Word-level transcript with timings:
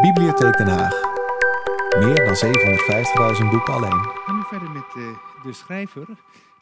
Bibliotheek 0.00 0.56
Den 0.56 0.66
Haag. 0.66 0.92
Meer 1.98 2.14
dan 2.14 2.36
750.000 3.44 3.50
boeken 3.50 3.74
alleen. 3.74 4.00
We 4.00 4.20
gaan 4.24 4.36
nu 4.36 4.42
verder 4.48 4.70
met 4.70 4.84
eh, 4.96 5.42
de 5.42 5.52
schrijver, 5.52 6.06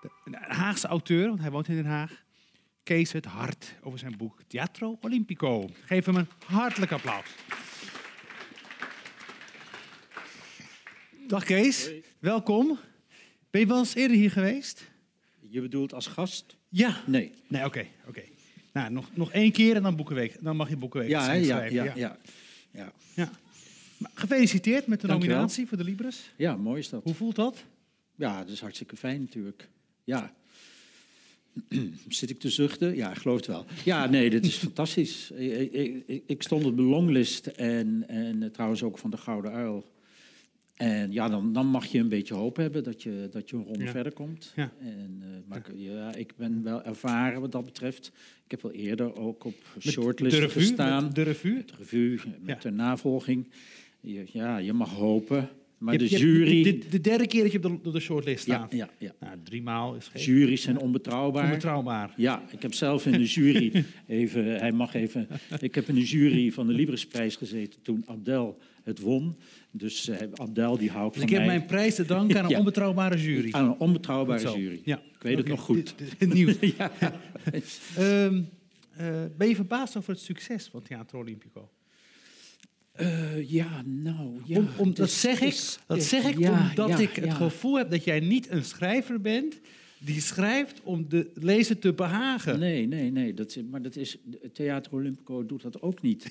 de, 0.01 0.11
een 0.25 0.35
Haagse 0.35 0.87
auteur, 0.87 1.29
want 1.29 1.41
hij 1.41 1.51
woont 1.51 1.69
in 1.69 1.75
Den 1.75 1.87
Haag. 1.87 2.23
Kees 2.83 3.13
het 3.13 3.25
Hart 3.25 3.75
over 3.83 3.99
zijn 3.99 4.17
boek 4.17 4.39
Teatro 4.47 4.99
Olimpico. 5.01 5.69
Geef 5.85 6.05
hem 6.07 6.17
een 6.17 6.29
hartelijk 6.47 6.93
applaus. 6.93 7.25
Dag 11.27 11.45
Kees, 11.45 11.91
welkom. 12.19 12.79
Ben 13.51 13.61
je 13.61 13.67
wel 13.67 13.79
eens 13.79 13.95
eerder 13.95 14.17
hier 14.17 14.31
geweest? 14.31 14.91
Je 15.41 15.61
bedoelt 15.61 15.95
als 15.95 16.07
gast? 16.07 16.57
Ja. 16.69 16.97
Nee. 17.07 17.33
Nee, 17.49 17.65
oké. 17.65 17.87
oké. 18.07 18.23
Nou, 18.73 18.91
nog, 18.91 19.07
nog 19.15 19.33
één 19.33 19.53
keer 19.53 19.77
en 19.77 19.83
dan, 19.83 19.97
boekenweek, 19.97 20.37
dan 20.41 20.57
mag 20.57 20.69
je 20.69 20.77
Boekenweek 20.77 21.11
Ja, 21.11 21.25
hè? 21.25 21.33
ja, 21.33 21.43
schrijven. 21.45 21.75
ja, 21.75 21.93
ja, 21.95 22.17
ja. 22.79 22.93
Ja. 23.15 23.31
Gefeliciteerd 24.15 24.87
met 24.87 25.01
de 25.01 25.07
Dankjewel. 25.07 25.37
nominatie 25.37 25.67
voor 25.67 25.77
de 25.79 25.85
Libris. 25.85 26.33
Ja, 26.37 26.57
mooi 26.57 26.79
is 26.79 26.89
dat. 26.89 27.03
Hoe 27.05 27.15
voelt 27.15 27.37
dat? 27.37 27.65
Ja, 28.15 28.39
dat 28.39 28.49
is 28.49 28.61
hartstikke 28.61 28.97
fijn 28.97 29.21
natuurlijk. 29.21 29.69
Ja. 30.05 30.35
Zit 32.09 32.31
ik 32.31 32.39
te 32.41 32.51
zuchten? 32.51 32.97
Ja, 32.97 33.11
ik 33.11 33.17
geloof 33.19 33.37
het 33.37 33.47
wel. 33.47 33.67
Ja, 33.85 34.07
nee, 34.07 34.31
dit 34.31 34.45
is 34.47 34.57
fantastisch. 34.69 35.31
Ik, 35.31 35.73
ik, 35.73 36.03
ik- 36.07 36.23
ik 36.27 36.43
stond 36.43 36.65
op 36.65 36.77
de 36.77 36.83
longlist 36.83 37.47
en, 37.47 38.05
en 38.09 38.43
eh, 38.43 38.51
trouwens 38.51 38.83
ook 38.83 38.99
van 38.99 39.11
de 39.11 39.17
Gouden 39.17 39.53
Uil. 39.53 39.85
En 40.79 41.13
ja, 41.13 41.29
dan, 41.29 41.53
dan 41.53 41.67
mag 41.67 41.87
je 41.87 41.99
een 41.99 42.09
beetje 42.09 42.35
hoop 42.35 42.57
hebben 42.57 42.85
dat 42.85 43.03
je, 43.03 43.29
dat 43.31 43.51
je 43.51 43.57
een 43.57 43.65
ronde 43.65 43.85
Ja. 43.85 43.91
verder 43.91 44.13
komt. 44.13 44.53
Ja. 44.57 44.73
En, 44.81 45.19
eh, 45.23 45.29
maar 45.49 45.59
ik- 45.59 45.73
ja, 45.77 46.15
ik 46.15 46.33
ben 46.37 46.63
wel 46.63 46.83
ervaren 46.83 47.41
wat 47.41 47.53
dat 47.53 47.65
betreft. 47.65 48.13
Ik 48.45 48.51
heb 48.51 48.63
wel 48.63 48.73
eerder 48.73 49.17
ook 49.17 49.45
op 49.45 49.55
de 49.83 49.91
revue, 50.29 50.49
gestaan. 50.49 51.05
met 51.05 51.15
de 51.15 51.23
revue. 51.23 51.55
Met 51.55 51.69
de 51.69 51.75
revue, 51.79 52.19
met 52.43 52.63
Ja. 52.63 52.71
de 52.71 52.77
navolging. 52.77 53.49
Je- 54.01 54.25
ja, 54.33 54.59
je 54.59 54.73
mag 54.73 54.91
hopen. 54.95 55.49
Maar 55.79 55.93
Je 55.93 55.99
de 55.99 56.09
hebt- 56.09 56.21
jury... 56.21 56.63
De, 56.63 56.79
de 56.91 57.01
derde 57.01 57.27
keer 57.27 57.43
dat 57.43 57.53
je 57.53 57.65
op 57.65 57.85
de, 57.85 57.91
de 57.91 58.01
shortlist 58.01 58.47
ja, 58.47 58.55
staat. 58.57 58.73
ja, 58.73 58.89
ja. 58.99 59.13
Nou, 59.21 59.37
drie 59.45 59.63
maal 59.63 59.95
is 59.95 60.07
geen 60.07 60.23
Juries 60.23 60.63
zijn 60.63 60.79
onbetrouwbaar. 60.79 61.45
onbetrouwbaar. 61.45 62.15
Ja, 62.17 62.43
ik 62.53 62.63
heb 62.63 62.75
zelf 62.75 63.07
in 63.07 63.13
de 63.13 63.25
jury 63.25 63.85
even, 64.07 64.45
hij 64.45 64.73
mag 64.73 64.95
even, 64.95 65.29
ik 65.61 65.75
heb 65.75 65.89
in 65.89 65.95
de 65.95 66.05
jury 66.05 66.51
van 66.51 66.67
de 66.67 66.73
Librisprijs 66.73 67.37
gezeten 67.37 67.83
toen 67.83 68.03
Abdel 68.07 68.59
het 68.89 69.01
won. 69.01 69.37
Dus 69.71 70.09
eh, 70.09 70.29
Abdel 70.35 70.79
die 70.79 70.91
houdt 70.91 71.15
Dus 71.15 71.23
van 71.23 71.31
ik 71.33 71.37
heb 71.39 71.47
mij 71.47 71.57
mijn 71.57 71.69
prijs 71.69 71.95
te 71.95 72.05
danken 72.05 72.39
aan 72.39 72.45
een 72.45 72.51
Ja. 72.51 72.59
onbetrouwbare 72.59 73.23
jury. 73.23 73.49
aan 73.53 73.65
een 73.65 73.79
onbetrouwbare 73.79 74.59
jury. 74.59 74.81
Ja. 74.85 74.97
Ik 74.99 75.23
weet 75.23 75.37
het 75.37 75.49
nog 75.49 75.61
goed. 75.61 75.95
Nieuw. 76.19 76.55
ja. 76.79 76.93
Ehm, 77.97 78.43
eh, 78.97 79.07
ben 79.37 79.49
je 79.49 79.55
verbaasd 79.55 79.97
over 79.97 80.11
het 80.13 80.21
succes 80.21 80.69
van 80.71 80.83
Theatro 80.83 81.19
Olimpico? 81.21 81.71
Eh, 82.93 83.51
ja, 83.51 83.83
nou, 83.87 84.41
ja. 84.45 84.59
om, 84.59 84.69
om, 84.77 84.87
het 84.87 84.97
dat 84.97 85.11
zeg 85.11 85.41
ik, 85.41 85.49
is- 85.49 85.79
dat 85.87 86.03
zeg 86.03 86.25
ik 86.25 86.39
ja, 86.39 86.69
omdat 86.69 86.89
ja, 86.89 86.99
ik 86.99 87.15
het 87.15 87.25
ja. 87.25 87.35
gevoel 87.35 87.77
heb 87.77 87.91
dat 87.91 88.05
jij 88.05 88.21
niet 88.21 88.51
een 88.51 88.65
schrijver 88.65 89.21
bent 89.21 89.61
die 90.01 90.21
schrijft 90.21 90.81
om 90.83 91.09
de 91.09 91.31
lezer 91.35 91.79
te 91.79 91.93
behagen. 91.93 92.59
Nee, 92.59 92.87
nee, 92.87 93.11
nee. 93.11 93.35
Dat, 93.35 93.57
is- 93.57 93.63
maar 93.71 93.83
dat 93.83 93.97
is, 93.97 94.17
Theater 94.53 94.93
Olympico 94.93 95.47
doet 95.47 95.63
dat 95.63 95.83
ook 95.83 96.03
niet. 96.03 96.27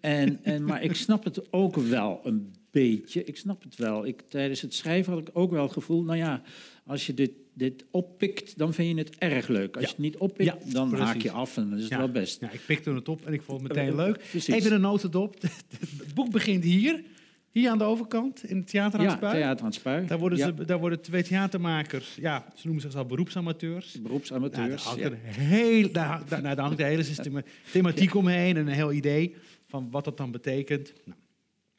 en, 0.00 0.38
en, 0.44 0.64
maar 0.64 0.82
ik 0.82 0.94
snap 0.94 1.24
het 1.24 1.52
ook 1.52 1.76
wel 1.76 2.20
een 2.24 2.52
beetje. 2.70 3.24
Ik 3.24 3.36
snap 3.36 3.62
het 3.62 3.76
wel. 3.76 4.06
Ik, 4.06 4.22
tijdens 4.28 4.60
het 4.60 4.74
schrijven 4.74 5.12
had 5.12 5.28
ik 5.28 5.30
ook 5.32 5.50
wel 5.50 5.62
het 5.62 5.72
gevoel... 5.72 6.02
nou 6.02 6.18
ja, 6.18 6.42
als 6.86 7.06
je 7.06 7.14
dit, 7.14 7.30
dit 7.54 7.84
oppikt, 7.90 8.58
dan 8.58 8.74
vind 8.74 8.88
je 8.96 9.02
het 9.04 9.16
erg 9.18 9.48
leuk. 9.48 9.74
Als 9.76 9.84
Ja. 9.84 9.90
je 9.90 9.94
het 9.94 10.04
niet 10.04 10.16
oppikt, 10.16 10.44
Ja, 10.64 10.72
dan 10.72 10.94
haak 10.94 11.20
je 11.22 11.30
af 11.30 11.56
en 11.56 11.62
dan 11.68 11.76
is 11.76 11.82
het 11.82 11.92
Ja. 11.92 11.98
wel 11.98 12.10
best. 12.10 12.40
Ja, 12.40 12.50
ik 12.50 12.60
pikte 12.66 12.92
het 12.92 13.08
op 13.08 13.26
en 13.26 13.32
ik 13.32 13.42
vond 13.42 13.60
het 13.62 13.68
meteen 13.72 13.88
Eh, 13.90 13.96
leuk. 13.96 14.18
precies. 14.30 14.54
Even 14.54 14.72
een 14.72 14.80
notendop. 14.80 15.42
Het 15.42 16.14
boek 16.14 16.30
begint 16.30 16.64
hier, 16.64 17.02
hier 17.50 17.70
aan 17.70 17.78
de 17.78 17.84
overkant, 17.84 18.44
in 18.44 18.56
het 18.56 18.66
theater 18.68 18.98
aan 18.98 19.04
Ja, 19.04 19.16
Spui. 19.16 19.32
Theater 19.32 19.60
aan 19.60 19.66
het 19.70 19.74
Spui. 19.74 20.06
Daar 20.06 20.18
worden, 20.18 20.38
Ja, 20.38 20.46
ze, 20.56 20.64
daar 20.64 20.78
worden 20.78 21.00
twee 21.00 21.22
theatermakers, 21.22 22.14
ja, 22.14 22.46
ze 22.54 22.60
noemen 22.64 22.82
zichzelf 22.82 23.06
beroepsamateurs. 23.06 23.92
Nou, 23.92 24.02
Beroepsamateurs. 24.06 24.84
daar, 24.84 24.92
hangt 24.92 25.00
ja. 25.00 25.06
een 25.06 25.16
heel, 25.34 25.92
daar, 25.92 26.22
nou, 26.28 26.42
daar 26.42 26.58
hangt 26.58 26.76
de 26.76 26.84
hele 26.84 27.02
systema- 27.02 27.42
thematiek 27.72 28.14
omheen 28.14 28.56
en 28.56 28.66
een 28.66 28.72
heel 28.74 28.92
idee 28.92 29.36
van 29.66 29.90
wat 29.90 30.04
dat 30.04 30.16
dan 30.16 30.30
betekent. 30.30 30.92
Nou, 31.04 31.18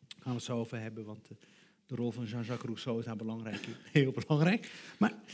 daar 0.08 0.20
gaan 0.22 0.32
we 0.32 0.38
het 0.38 0.44
zo 0.44 0.58
over 0.58 0.80
hebben, 0.80 1.06
want 1.06 1.28
de, 1.28 1.36
de 1.86 1.96
rol 1.96 2.12
van 2.12 2.24
Jean-Jacques 2.26 2.66
Rousseau 2.66 3.00
is 3.00 3.06
daar 3.06 3.16
belangrijk, 3.16 3.68
heel 3.92 4.12
belangrijk. 4.26 4.72
Maar 4.98 5.12
eh, 5.12 5.34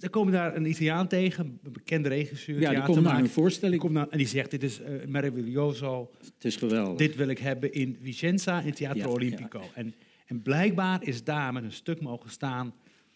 er 0.00 0.10
komen 0.10 0.32
daar 0.32 0.56
een 0.56 0.66
Italiaan 0.66 1.08
tegen, 1.08 1.58
een 1.62 1.72
bekende 1.72 2.08
regisseur, 2.08 2.60
Ja, 2.60 2.70
die 2.70 2.82
komt 2.82 3.00
naar 3.00 3.18
een 3.18 3.28
voorstelling. 3.28 3.80
Komt 3.80 3.92
naar, 3.92 4.08
en 4.08 4.18
die 4.18 4.26
zegt, 4.26 4.50
dit 4.50 4.62
is 4.62 4.80
eh 4.80 5.06
meraviglioso, 5.06 6.10
Het 6.18 6.44
is 6.44 6.56
geweldig. 6.56 6.96
dit 6.96 7.16
wil 7.16 7.28
ik 7.28 7.38
hebben 7.38 7.72
in 7.72 7.98
Vicenza, 8.02 8.60
in 8.60 8.72
Teatro 8.72 8.98
Ja, 9.00 9.06
Olimpico. 9.06 9.62
En, 9.74 9.94
en 10.26 10.42
blijkbaar 10.42 11.02
is 11.02 11.24
daar 11.24 11.52
met 11.52 11.62
een 11.64 11.72
stuk 11.72 12.00
mogen 12.00 12.30
staan. 12.30 12.74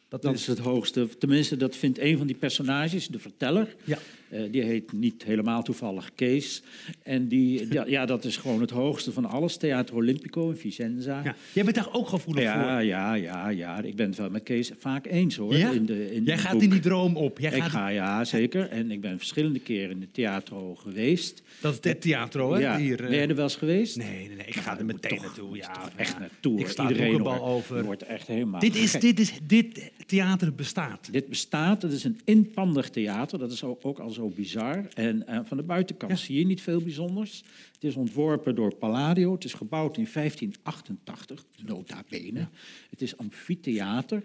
Dat, 0.09 0.23
Dat 0.23 0.35
is, 0.35 0.47
het 0.47 0.59
hoogste. 0.59 1.09
Tenminste, 1.19 1.57
dat 1.57 1.77
vindt 1.77 1.99
een 1.99 2.19
van 2.19 2.27
die 2.27 2.37
personages, 2.37 3.07
de 3.09 3.19
verteller. 3.19 3.75
ja, 3.85 3.99
Eh, 4.29 4.43
die 4.51 4.63
heet 4.63 4.93
niet 4.93 5.25
helemaal 5.25 5.63
toevallig 5.63 6.11
Kees. 6.15 6.63
En 7.03 7.29
die, 7.29 7.67
ja, 7.73 7.85
ja, 7.87 8.07
dat 8.07 8.25
is 8.25 8.37
gewoon 8.37 8.61
het 8.61 8.71
hoogste 8.71 9.13
van 9.13 9.25
alles. 9.25 9.57
Theater 9.57 9.95
Olimpico 9.95 10.51
in 10.51 10.57
Vicenza. 10.57 11.21
ja. 11.25 11.35
Jij 11.53 11.65
bent 11.65 11.77
daar 11.77 11.89
ook 11.95 12.09
gevoelig 12.09 12.43
ja, 12.43 12.63
voor. 12.75 12.83
ja, 12.83 13.15
ja, 13.15 13.49
ja. 13.49 13.83
Ik 13.83 13.97
ben 13.97 14.07
het 14.09 14.17
wel 14.17 14.31
met 14.31 14.43
Kees 14.43 14.71
vaak 14.79 15.07
eens 15.07 15.37
hoor. 15.37 15.57
Ja? 15.57 15.71
In 15.71 15.87
de, 15.87 16.15
in 16.15 16.25
Jij 16.25 16.33
het 16.35 16.43
gaat 16.43 16.53
boek. 16.53 16.63
in 16.63 16.71
die 16.71 16.81
droom 16.81 17.17
op. 17.17 17.39
Jij 17.39 17.53
Ik 17.53 17.63
gaat, 17.63 17.71
ga, 17.71 17.89
ja, 17.89 18.25
zeker. 18.25 18.69
En 18.69 18.91
ik 18.91 19.01
ben 19.01 19.19
verschillende 19.19 19.59
keren 19.59 19.91
in 19.91 20.01
de 20.01 20.11
theatro 20.13 20.75
geweest. 20.75 21.43
Dat 21.61 21.73
is 21.85 21.91
het 21.91 22.01
theatro, 22.01 22.53
hè? 22.53 22.61
ja. 22.61 22.79
Hier, 22.79 23.01
eh. 23.05 23.09
Ben 23.09 23.19
je 23.21 23.27
er 23.27 23.35
wel 23.35 23.45
eens 23.45 23.57
geweest? 23.57 23.97
Nee, 23.97 24.09
nee, 24.27 24.37
nee. 24.37 24.47
Ik 24.47 24.55
ga 24.55 24.61
Nou, 24.61 24.71
er 24.73 24.79
je 24.79 24.85
moet 24.93 25.03
meteen 25.03 25.19
toch- 25.19 25.27
naartoe. 25.27 25.57
Ja, 25.57 25.91
echt 25.97 26.19
naartoe. 26.19 26.61
Ik 26.61 26.69
sta 26.69 26.89
Iedereen 26.89 27.21
hoor. 27.21 27.41
over. 27.41 27.85
Wordt 27.85 28.03
echt 28.03 28.27
helemaal 28.27 28.61
Dit, 28.61 28.77
is, 28.77 28.93
dit, 28.93 29.21
is, 29.21 29.33
dit 29.43 29.91
theater 30.07 30.55
bestaat. 30.55 31.13
Dit 31.13 31.29
bestaat, 31.29 31.83
het 31.83 31.93
is 31.93 32.05
een 32.05 32.21
inpandig 32.25 32.91
theater, 32.91 33.39
dat 33.39 33.53
is 33.53 33.65
ook, 33.65 33.99
al 33.99 34.11
zo 34.11 34.29
bizar. 34.29 34.87
En 34.95 35.27
eh, 35.27 35.41
van 35.45 35.57
de 35.57 35.63
buitenkant 35.63 36.13
Ja. 36.13 36.19
zie 36.19 36.39
je 36.39 36.47
niet 36.47 36.61
veel 36.63 36.81
bijzonders. 36.81 37.45
Het 37.73 37.85
is 37.85 37.95
ontworpen 37.95 38.55
door 38.55 38.75
Palladio, 38.75 39.33
het 39.33 39.45
is 39.45 39.55
gebouwd 39.55 39.97
in 39.97 40.09
1588, 40.13 41.45
nota 41.65 42.03
bene. 42.09 42.49
Het 42.91 43.03
is 43.03 43.17
amfitheater 43.17 44.23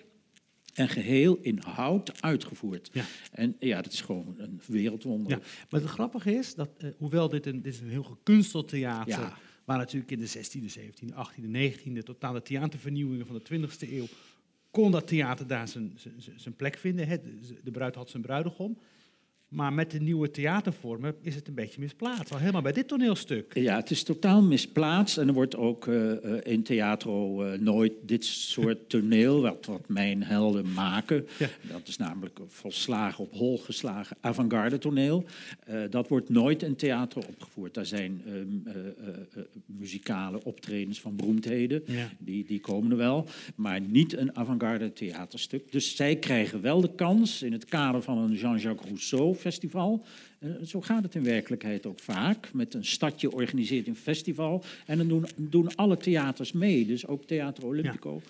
en 0.74 0.90
geheel 0.90 1.38
in 1.42 1.60
hout 1.66 2.22
uitgevoerd. 2.22 2.90
Ja. 2.94 3.06
En 3.32 3.56
ja, 3.60 3.82
dat 3.82 3.94
is 3.94 4.02
gewoon 4.02 4.36
een 4.38 4.62
wereldwonder. 4.68 5.32
Ja. 5.32 5.40
Maar 5.70 5.82
het 5.82 5.90
grappige 5.90 6.32
is 6.34 6.56
dat, 6.56 6.70
eh, 6.78 6.90
hoewel 6.98 7.30
dit 7.30 7.46
een, 7.46 7.62
dit 7.62 7.74
is 7.74 7.80
een 7.80 7.90
heel 7.90 8.04
gekunsteld 8.04 8.68
theater, 8.68 9.20
Ja. 9.20 9.38
waar 9.66 9.78
natuurlijk 9.78 10.12
in 10.12 10.20
de 10.20 10.28
16e, 10.28 10.70
17e, 10.70 11.14
18e, 11.16 11.48
19e, 11.48 12.04
totale 12.04 12.42
theatervernieuwingen 12.42 13.26
van 13.26 13.36
de 13.36 13.42
20e 13.44 13.92
eeuw, 13.94 14.06
kon 14.72 14.92
dat 14.92 15.08
theater 15.08 15.48
daar 15.48 15.68
zijn, 15.68 15.94
zijn, 15.96 16.40
zijn 16.40 16.56
plek 16.56 16.78
vinden. 16.78 17.22
De 17.64 17.72
bruid 17.72 17.96
had 17.96 18.10
zijn 18.10 18.24
bruidegom. 18.24 18.78
Maar 19.52 19.74
met 19.74 19.92
de 19.92 20.00
nieuwe 20.00 20.32
theatervormen 20.32 21.16
is 21.22 21.36
het 21.36 21.48
een 21.48 21.54
beetje 21.54 21.82
misplaatst. 21.82 22.32
Al 22.32 22.40
helemaal 22.40 22.62
bij 22.62 22.72
dit 22.72 22.88
toneelstuk. 22.88 23.54
Ja, 23.54 23.76
het 23.76 23.92
is 23.92 24.04
totaal 24.04 24.42
misplaatst 24.42 25.18
en 25.18 25.28
er 25.28 25.34
wordt 25.34 25.56
ook 25.56 25.88
eh, 25.88 26.12
eh, 26.12 26.40
in 26.44 26.64
theatro 26.64 27.44
eh, 27.44 27.60
nooit 27.60 27.94
dit 28.02 28.26
soort 28.26 28.90
toneel, 28.90 29.42
wat, 29.42 29.66
wat 29.66 29.88
mijn 29.88 30.24
helden 30.24 30.74
maken. 30.74 31.28
Ja. 31.40 31.48
Dat 31.72 31.88
is 31.88 31.98
namelijk 31.98 32.40
een 32.40 32.50
volslagen 32.50 33.24
op 33.24 33.34
hol 33.34 33.58
geslagen 33.58 34.18
avant-garde 34.22 34.78
toneel. 34.78 35.26
Dat 35.90 36.08
wordt 36.08 36.30
nooit 36.30 36.64
in 36.64 36.76
theater 36.76 37.28
opgevoerd. 37.28 37.74
Daar 37.74 37.86
zijn 37.86 38.22
ehm, 38.26 38.36
eh, 38.66 38.76
eh, 38.76 39.16
eh, 39.36 39.44
muzikale 39.66 40.44
optredens 40.44 41.02
van 41.02 41.16
beroemdheden, 41.16 41.84
Ja. 41.86 42.10
die, 42.20 42.46
die 42.46 42.60
komen 42.60 42.92
er 42.92 42.98
wel, 42.98 43.28
maar 43.56 43.82
niet 43.82 44.18
een 44.18 44.36
avant-garde 44.36 44.94
theaterstuk. 44.94 45.72
Dus 45.72 45.96
zij 45.96 46.16
krijgen 46.16 46.62
wel 46.62 46.82
de 46.82 46.96
kans 46.96 47.42
in 47.42 47.52
het 47.52 47.66
kader 47.66 48.02
van 48.02 48.18
een 48.18 48.34
Jean-Jacques 48.34 48.88
Rousseau 48.88 49.36
festival. 49.42 50.06
Eh, 50.40 50.50
zo 50.66 50.82
gaat 50.82 51.04
het 51.04 51.16
in 51.16 51.24
werkelijkheid 51.24 51.86
ook 51.86 52.00
vaak. 52.00 52.54
Met 52.54 52.74
een 52.74 52.86
stadje 52.86 53.32
organiseert 53.32 53.88
een 53.88 53.96
festival. 53.96 54.64
En 54.86 54.98
dan 54.98 55.08
doen, 55.08 55.26
doen 55.36 55.76
alle 55.76 55.98
theaters 55.98 56.52
mee, 56.52 56.86
dus 56.86 57.08
ook 57.08 57.26
Theater 57.26 57.66
Olympico. 57.66 58.22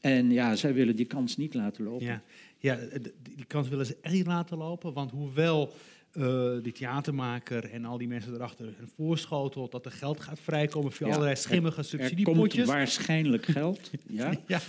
En 0.00 0.30
ja, 0.30 0.56
zij 0.56 0.74
willen 0.74 0.96
die 0.96 1.06
kans 1.06 1.36
niet 1.36 1.54
laten 1.54 1.84
lopen. 1.84 2.06
Ja, 2.06 2.22
ja 2.58 2.76
d- 2.76 3.12
die, 3.36 3.44
kans 3.46 3.68
willen 3.68 3.86
ze 3.86 3.96
echt 4.00 4.14
niet 4.14 4.26
laten 4.26 4.58
lopen. 4.58 4.92
Want 4.92 5.10
hoewel 5.10 5.72
eh, 6.12 6.50
die 6.62 6.72
theatermaker 6.72 7.70
en 7.70 7.84
al 7.84 7.98
die 7.98 8.08
mensen 8.08 8.34
erachter 8.34 8.66
een 8.66 8.90
voorschotelt 8.96 9.72
dat 9.72 9.84
er 9.84 9.92
geld 9.92 10.20
gaat 10.20 10.38
vrijkomen 10.40 10.92
via 10.92 11.06
Ja, 11.06 11.12
allerlei 11.12 11.36
schimmige 11.36 11.80
Er 11.80 11.88
komt 11.88 12.00
subsidiepotjes. 12.00 12.66
waarschijnlijk 12.66 13.44
geld. 13.46 13.90
Ja, 14.08 14.34
Ja, 14.46 14.60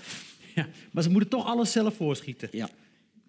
ja, 0.56 0.68
maar 0.92 1.04
ze 1.04 1.10
moeten 1.10 1.30
toch 1.30 1.46
alles 1.46 1.72
zelf 1.72 1.96
voorschieten. 1.96 2.50
ja. 2.52 2.70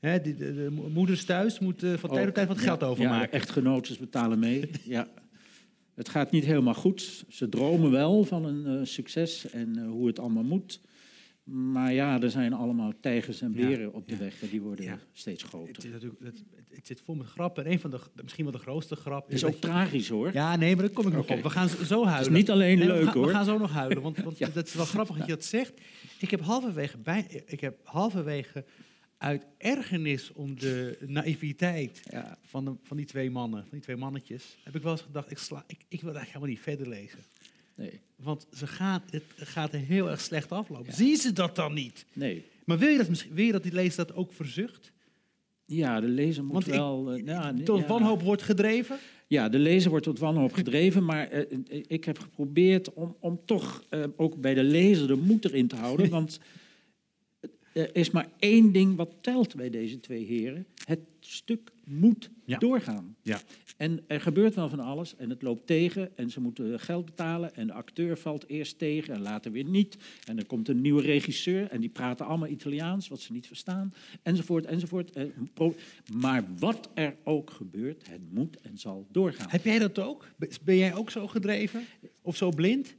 Hè, 0.04 0.20
de, 0.20 0.34
de, 0.34 0.54
de 0.54 0.70
mo- 0.70 0.88
moeders 0.88 1.24
thuis 1.24 1.58
moeten 1.58 1.98
van 1.98 2.10
tijd 2.10 2.24
tot 2.24 2.34
tijd 2.34 2.48
wat 2.48 2.58
geld 2.58 2.82
overmaken. 2.82 3.20
Ja, 3.20 3.26
de 3.26 3.30
echtgenotes 3.32 3.98
betalen 3.98 4.38
mee. 4.38 4.70
ja. 4.84 5.08
Het 5.94 6.08
gaat 6.08 6.30
niet 6.30 6.44
helemaal 6.44 6.74
goed. 6.74 7.24
Ze 7.28 7.48
dromen 7.48 7.90
wel 7.90 8.24
van 8.24 8.44
een 8.44 8.66
eh, 8.78 8.84
succes 8.86 9.50
en 9.50 9.76
eh, 9.78 9.86
hoe 9.86 10.06
het 10.06 10.18
allemaal 10.18 10.42
moet. 10.42 10.80
Maar 11.44 11.92
ja, 11.92 12.20
er 12.22 12.30
zijn 12.30 12.52
allemaal 12.52 12.92
tijgers 13.00 13.40
en 13.40 13.52
Ja, 13.56 13.66
beren 13.66 13.92
op 13.94 14.08
de 14.08 14.12
ja. 14.12 14.18
weg 14.18 14.42
en 14.42 14.48
die 14.48 14.60
worden 14.60 14.84
Ja. 14.84 14.98
steeds 15.12 15.42
Het, 15.42 15.50
groter. 15.50 15.84
is 15.84 15.90
natuurlijk, 15.90 16.20
het, 16.24 16.42
het 16.70 16.86
zit 16.86 17.00
vol 17.04 17.14
met 17.14 17.26
grappen. 17.26 17.64
En 17.64 17.72
een 17.72 17.80
van 17.80 17.90
de, 17.90 17.98
misschien 18.22 18.44
wel 18.44 18.52
de 18.52 18.58
grootste 18.58 18.96
grap 18.96 19.24
Het 19.24 19.34
is 19.34 19.40
dat 19.40 19.54
ook 19.54 19.60
tragisch 19.60 20.08
hoor. 20.08 20.32
Ja, 20.32 20.56
nee, 20.56 20.74
maar 20.76 20.84
daar 20.84 20.94
kom 20.94 21.06
ik 21.06 21.12
nog 21.12 21.28
op. 21.30 21.42
We 21.42 21.50
gaan 21.50 21.68
zo- 21.68 22.04
huilen. 22.06 22.32
niet 22.32 22.50
alleen 22.50 22.78
Nee, 22.78 22.86
we 22.86 22.92
leuk, 22.92 23.04
gaan- 23.04 23.12
hoor. 23.14 23.26
We 23.26 23.32
gaan 23.32 23.44
zo 23.44 23.58
nog 23.58 23.70
huilen, 23.72 24.02
want, 24.02 24.18
want 24.38 24.54
dat 24.54 24.66
is 24.66 24.74
wel 24.74 24.84
grappig 24.84 25.16
dat 25.16 25.26
je 25.26 25.32
dat 25.32 25.44
zegt. 25.44 25.72
Ik 26.18 26.30
heb 26.30 26.40
halverwege, 26.40 26.98
bij, 26.98 27.42
ik 27.46 27.60
heb 27.60 27.80
halverwege 27.84 28.64
uit 29.18 29.46
ergernis 29.58 30.32
om 30.32 30.58
de 30.58 30.98
naïviteit 31.06 32.02
Ja. 32.10 32.38
van, 32.42 32.64
de, 32.64 32.72
van 32.82 32.96
die 32.96 33.06
twee 33.06 33.30
mannen, 33.30 33.60
van 33.60 33.68
die 33.70 33.80
twee 33.80 33.96
mannetjes, 33.96 34.56
heb 34.62 34.74
ik 34.76 34.82
wel 34.82 34.92
eens 34.92 35.00
gedacht, 35.00 35.30
ik, 35.30 35.38
sla, 35.38 35.64
ik, 35.66 35.78
ik 35.88 36.00
wil 36.00 36.14
eigenlijk 36.14 36.26
helemaal 36.26 36.48
niet 36.48 36.60
verder 36.60 36.88
lezen. 36.88 37.18
Nee, 37.76 38.00
Want 38.16 38.46
ze 38.52 38.66
gaan, 38.66 39.02
het 39.10 39.22
gaat 39.36 39.72
er 39.72 39.78
heel 39.78 40.10
erg 40.10 40.20
slecht 40.20 40.52
aflopen. 40.52 40.92
Zien 40.92 41.16
ze 41.16 41.32
dat 41.32 41.56
dan 41.56 41.74
niet? 41.74 42.06
nee. 42.12 42.44
Maar 42.64 42.78
wil 42.78 42.88
je 42.88 42.96
dat, 42.98 43.08
misschien, 43.08 43.34
wil 43.34 43.44
je 43.44 43.52
dat 43.52 43.62
die 43.62 43.72
lezer 43.72 44.06
dat 44.06 44.16
ook 44.16 44.32
verzucht? 44.32 44.92
Ja, 45.64 46.00
de 46.00 46.08
lezer 46.08 46.44
moet 46.44 46.52
Want 46.52 46.64
wel... 46.66 47.12
eh, 47.12 47.22
nou, 47.22 47.62
Tot 47.62 47.80
ja. 47.80 47.86
wanhoop 47.86 48.22
wordt 48.22 48.42
gedreven? 48.42 48.98
Ja, 49.26 49.48
de 49.48 49.58
lezer 49.58 49.90
wordt 49.90 50.04
tot 50.04 50.18
wanhoop 50.18 50.52
gedreven, 50.52 51.04
maar 51.04 51.28
eh, 51.28 51.40
eh, 51.68 51.84
ik 51.86 52.04
heb 52.04 52.18
geprobeerd 52.18 52.92
om, 52.92 53.16
om 53.20 53.40
toch 53.44 53.84
ook 54.16 54.40
bij 54.40 54.54
de 54.54 54.62
lezer 54.62 55.06
de 55.06 55.14
moed 55.16 55.44
erin 55.44 55.66
te 55.68 55.76
houden. 55.76 56.10
Want 56.18 56.38
er 57.74 57.96
is 57.96 58.10
maar 58.10 58.28
één 58.38 58.72
ding 58.72 58.96
wat 58.96 59.14
telt 59.20 59.54
bij 59.56 59.70
deze 59.70 60.00
twee 60.00 60.24
heren. 60.24 60.66
Het 60.84 61.00
stuk 61.20 61.70
moet 61.84 62.30
Ja. 62.44 62.58
doorgaan. 62.58 63.16
Ja. 63.22 63.40
En 63.76 64.00
er 64.06 64.20
gebeurt 64.20 64.54
wel 64.54 64.68
van 64.68 64.80
alles 64.80 65.16
en 65.16 65.30
het 65.30 65.42
loopt 65.42 65.66
tegen 65.66 66.16
en 66.16 66.30
ze 66.30 66.40
moeten 66.40 66.80
geld 66.80 67.04
betalen 67.04 67.54
en 67.54 67.66
de 67.66 67.72
acteur 67.72 68.18
valt 68.18 68.48
eerst 68.48 68.78
tegen 68.78 69.14
en 69.14 69.20
later 69.22 69.52
weer 69.52 69.64
niet. 69.64 69.96
En 70.26 70.38
er 70.38 70.46
komt 70.46 70.68
een 70.68 70.80
nieuwe 70.80 71.02
regisseur 71.02 71.70
en 71.70 71.80
die 71.80 71.88
praten 71.88 72.26
allemaal 72.26 72.48
Italiaans, 72.48 73.08
wat 73.08 73.20
ze 73.20 73.32
niet 73.32 73.46
verstaan, 73.46 73.94
enzovoort, 74.22 74.64
enzovoort. 74.64 75.10
Eh, 75.10 75.24
Maar 76.14 76.44
wat 76.58 76.90
er 76.94 77.16
ook 77.24 77.50
gebeurt, 77.50 78.08
het 78.08 78.32
moet 78.32 78.60
en 78.60 78.78
zal 78.78 79.06
doorgaan. 79.12 79.50
Heb 79.50 79.64
jij 79.64 79.78
dat 79.78 79.98
ook? 79.98 80.28
Ben 80.64 80.76
jij 80.76 80.94
ook 80.94 81.10
zo 81.10 81.26
gedreven? 81.26 81.84
Of 82.22 82.36
zo 82.36 82.50
blind? 82.50 82.94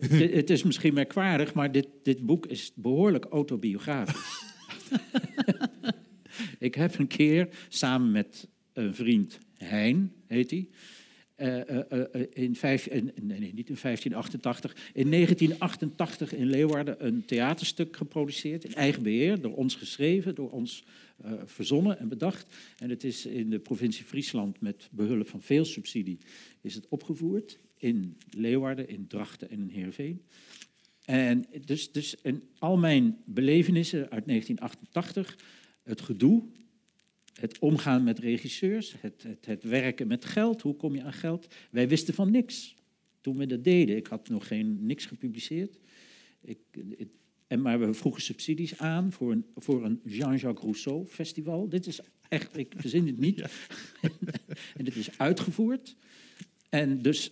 Dit- 0.00 0.34
het 0.34 0.50
is 0.50 0.62
misschien 0.62 0.94
merkwaardig, 0.94 1.54
maar 1.54 1.72
dit, 1.72 1.88
dit 2.02 2.26
boek 2.26 2.46
is 2.46 2.72
behoorlijk 2.74 3.24
autobiografisch. 3.24 4.42
ik 6.58 6.74
heb 6.74 6.98
een 6.98 7.06
keer 7.06 7.48
samen 7.68 8.10
met 8.10 8.48
een 8.72 8.94
vriend, 8.94 9.38
Hein 9.56 10.12
heet 10.26 10.50
hij, 10.50 10.68
in, 12.32 12.56
vijf, 12.56 12.86
in, 12.86 13.04
nee, 13.04 13.38
nee, 13.38 13.52
niet 13.54 13.68
in 13.68 13.78
1588, 13.82 14.72
in 14.92 15.10
1988 15.10 16.34
in 16.34 16.46
Leeuwarden 16.46 17.06
een 17.06 17.24
theaterstuk 17.24 17.96
geproduceerd, 17.96 18.64
in 18.64 18.74
eigen 18.74 19.02
beheer, 19.02 19.40
door 19.40 19.54
ons 19.54 19.74
geschreven, 19.74 20.34
door 20.34 20.50
ons 20.50 20.84
eh, 21.16 21.32
verzonnen 21.44 21.98
en 21.98 22.08
bedacht. 22.08 22.46
En 22.78 22.90
het 22.90 23.04
is 23.04 23.26
in 23.26 23.50
de 23.50 23.58
provincie 23.58 24.04
Friesland 24.04 24.60
met 24.60 24.88
behulp 24.92 25.28
van 25.28 25.42
veel 25.42 25.64
subsidie 25.64 26.18
is 26.60 26.74
het 26.74 26.88
opgevoerd. 26.88 27.58
In 27.76 28.16
Leeuwarden, 28.30 28.88
in 28.88 29.06
Drachten 29.06 29.50
en 29.50 29.60
in 29.60 29.68
Heerenveen. 29.68 30.22
En 31.04 31.46
dus, 31.64 31.92
dus 31.92 32.16
in 32.22 32.42
al 32.58 32.76
mijn 32.76 33.16
belevenissen 33.24 33.98
uit 33.98 34.26
1988, 34.26 35.38
het 35.82 36.00
gedoe, 36.00 36.42
het 37.40 37.58
omgaan 37.58 38.04
met 38.04 38.18
regisseurs, 38.18 38.94
het, 39.00 39.22
het, 39.22 39.46
het 39.46 39.62
werken 39.62 40.06
met 40.06 40.24
geld, 40.24 40.62
hoe 40.62 40.76
kom 40.76 40.94
je 40.94 41.02
aan 41.02 41.12
geld? 41.12 41.54
Wij 41.70 41.88
wisten 41.88 42.14
van 42.14 42.30
niks 42.30 42.74
toen 43.20 43.36
we 43.36 43.46
dat 43.46 43.64
deden. 43.64 43.96
Ik 43.96 44.06
had 44.06 44.28
nog 44.28 44.46
geen 44.46 44.86
niks 44.86 45.06
gepubliceerd. 45.06 45.78
Ik, 46.40 46.58
het- 46.96 47.08
en 47.46 47.62
maar 47.62 47.80
we 47.80 47.94
vroegen 47.94 48.22
subsidies 48.22 48.78
aan 48.78 49.12
voor 49.12 49.32
een, 49.32 49.44
voor 49.54 49.84
een 49.84 50.00
Jean-Jacques 50.04 50.62
Rousseau 50.62 51.06
festival. 51.06 51.68
Dit 51.68 51.86
is 51.86 52.00
echt, 52.28 52.56
ik 52.56 52.74
verzin 52.76 53.06
het 53.06 53.18
niet. 53.18 53.40
en 54.76 54.84
dit 54.84 54.96
is 54.96 55.18
uitgevoerd. 55.18 55.96
En 56.68 57.02
dus 57.02 57.30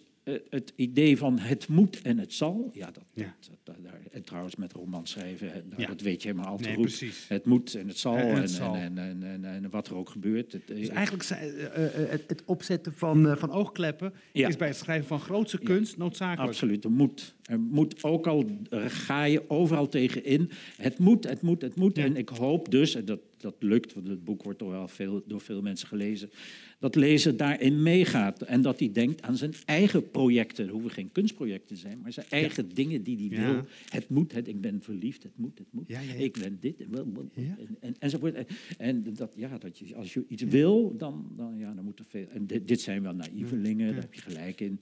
het 0.50 0.72
idee 0.76 1.16
van 1.18 1.38
het 1.38 1.68
moet 1.68 2.02
en 2.02 2.18
het 2.18 2.32
zal, 2.32 2.70
ja, 2.72 2.90
dat, 2.90 3.04
Ja. 3.14 3.34
dat- 3.40 3.58
dat- 3.64 3.76
daar, 3.84 4.00
en 4.12 4.22
trouwens 4.24 4.56
met 4.56 4.72
roman 4.72 5.06
schrijven, 5.06 5.46
nou, 5.68 5.80
Ja. 5.82 5.86
dat 5.86 6.00
weet 6.00 6.22
je 6.22 6.28
helemaal 6.28 6.50
al 6.50 6.56
te 6.56 6.62
Nee, 6.62 6.74
goed. 6.74 6.82
precies. 6.84 7.24
Het 7.28 7.44
moet 7.44 7.74
en 7.74 7.88
het 7.88 7.98
zal 7.98 8.16
En 8.16 8.26
en, 8.28 8.40
het 8.40 8.50
zal. 8.50 8.74
En, 8.74 8.98
en, 8.98 9.44
en, 9.44 9.70
wat 9.70 9.86
er 9.88 9.94
ook 9.96 10.08
gebeurt. 10.10 10.52
Het, 10.52 10.66
Dus 10.66 10.88
eigenlijk 10.88 11.22
zijn, 11.24 11.50
eh, 11.54 11.84
eh, 12.02 12.10
het, 12.10 12.24
het 12.26 12.42
opzetten 12.44 12.92
van, 12.92 13.28
eh, 13.28 13.36
van 13.36 13.50
oogkleppen 13.50 14.12
Ja. 14.32 14.48
is 14.48 14.56
bij 14.56 14.68
het 14.68 14.76
schrijven 14.76 15.06
van 15.06 15.20
grootse 15.20 15.58
kunst 15.58 15.96
noodzakelijk. 15.96 16.48
Absoluut, 16.50 16.84
er 16.84 16.90
moet. 16.90 17.34
Er 17.44 17.60
moet 17.60 18.04
ook 18.04 18.26
al 18.26 18.44
eh, 18.70 18.84
ga 18.86 19.24
je 19.24 19.50
overal 19.50 19.88
tegenin. 19.88 20.50
Het 20.76 20.98
moet, 20.98 21.28
het 21.28 21.42
moet, 21.42 21.62
het 21.62 21.74
moet. 21.76 21.98
En 21.98 22.16
ik 22.16 22.28
hoop 22.28 22.70
dus, 22.70 22.94
en 22.94 23.04
dat, 23.04 23.20
dat 23.46 23.62
lukt, 23.62 23.92
want 23.94 24.08
het 24.08 24.24
boek 24.24 24.42
wordt 24.42 24.58
toch 24.58 24.70
wel 24.70 24.88
veel, 24.88 25.22
door 25.26 25.40
veel 25.40 25.62
mensen 25.62 25.88
gelezen, 25.88 26.30
dat 26.78 26.94
lezer 26.94 27.36
daarin 27.36 27.82
meegaat. 27.82 28.42
En 28.42 28.62
dat 28.62 28.78
hij 28.78 28.92
denkt 28.92 29.22
aan 29.22 29.36
zijn 29.36 29.54
eigen 29.64 30.10
projecten. 30.10 30.64
Het 30.64 30.72
hoeven 30.72 30.90
geen 30.90 31.12
kunstprojecten 31.12 31.74
te 31.74 31.80
zijn, 31.80 32.00
maar 32.02 32.12
zijn 32.12 32.26
eigen 32.28 32.74
dingen 32.74 33.02
die 33.02 33.16
hij 33.16 33.38
Ja. 33.38 33.52
wil. 33.52 33.62
Het 33.88 34.08
moet, 34.08 34.32
het, 34.32 34.48
ik 34.48 34.60
ben 34.60 34.82
verliefd, 34.82 35.22
het 35.22 35.36
moet, 35.36 35.58
het 35.58 35.66
moet. 35.70 35.88
Ja. 35.88 36.00
Ik 36.00 36.38
ben 36.38 36.56
dit, 36.60 36.80
en, 36.80 36.92
en, 37.34 37.76
en, 37.80 37.94
enzovoort. 37.98 38.44
En, 38.78 39.14
dat, 39.14 39.34
ja, 39.36 39.58
dat 39.58 39.78
je, 39.78 39.94
als 39.94 40.14
je 40.14 40.24
iets 40.28 40.42
wil, 40.42 40.96
dan, 40.96 41.32
dan, 41.36 41.58
ja, 41.58 41.72
dan 41.74 41.84
moet 41.84 41.98
er 41.98 42.04
veel... 42.08 42.26
En 42.28 42.46
dit, 42.46 42.68
dit 42.68 42.80
zijn 42.80 43.02
wel 43.02 43.14
naïvelingen, 43.14 43.92
daar 43.92 44.02
heb 44.02 44.14
je 44.14 44.20
gelijk 44.20 44.60
in. 44.60 44.80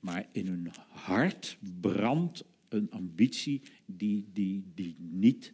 Maar 0.00 0.26
in 0.32 0.46
hun 0.46 0.68
hart 0.88 1.58
brandt 1.80 2.44
een 2.68 2.90
ambitie 2.90 3.60
die, 3.86 4.24
die, 4.32 4.64
die 4.74 4.96
niet 4.98 5.52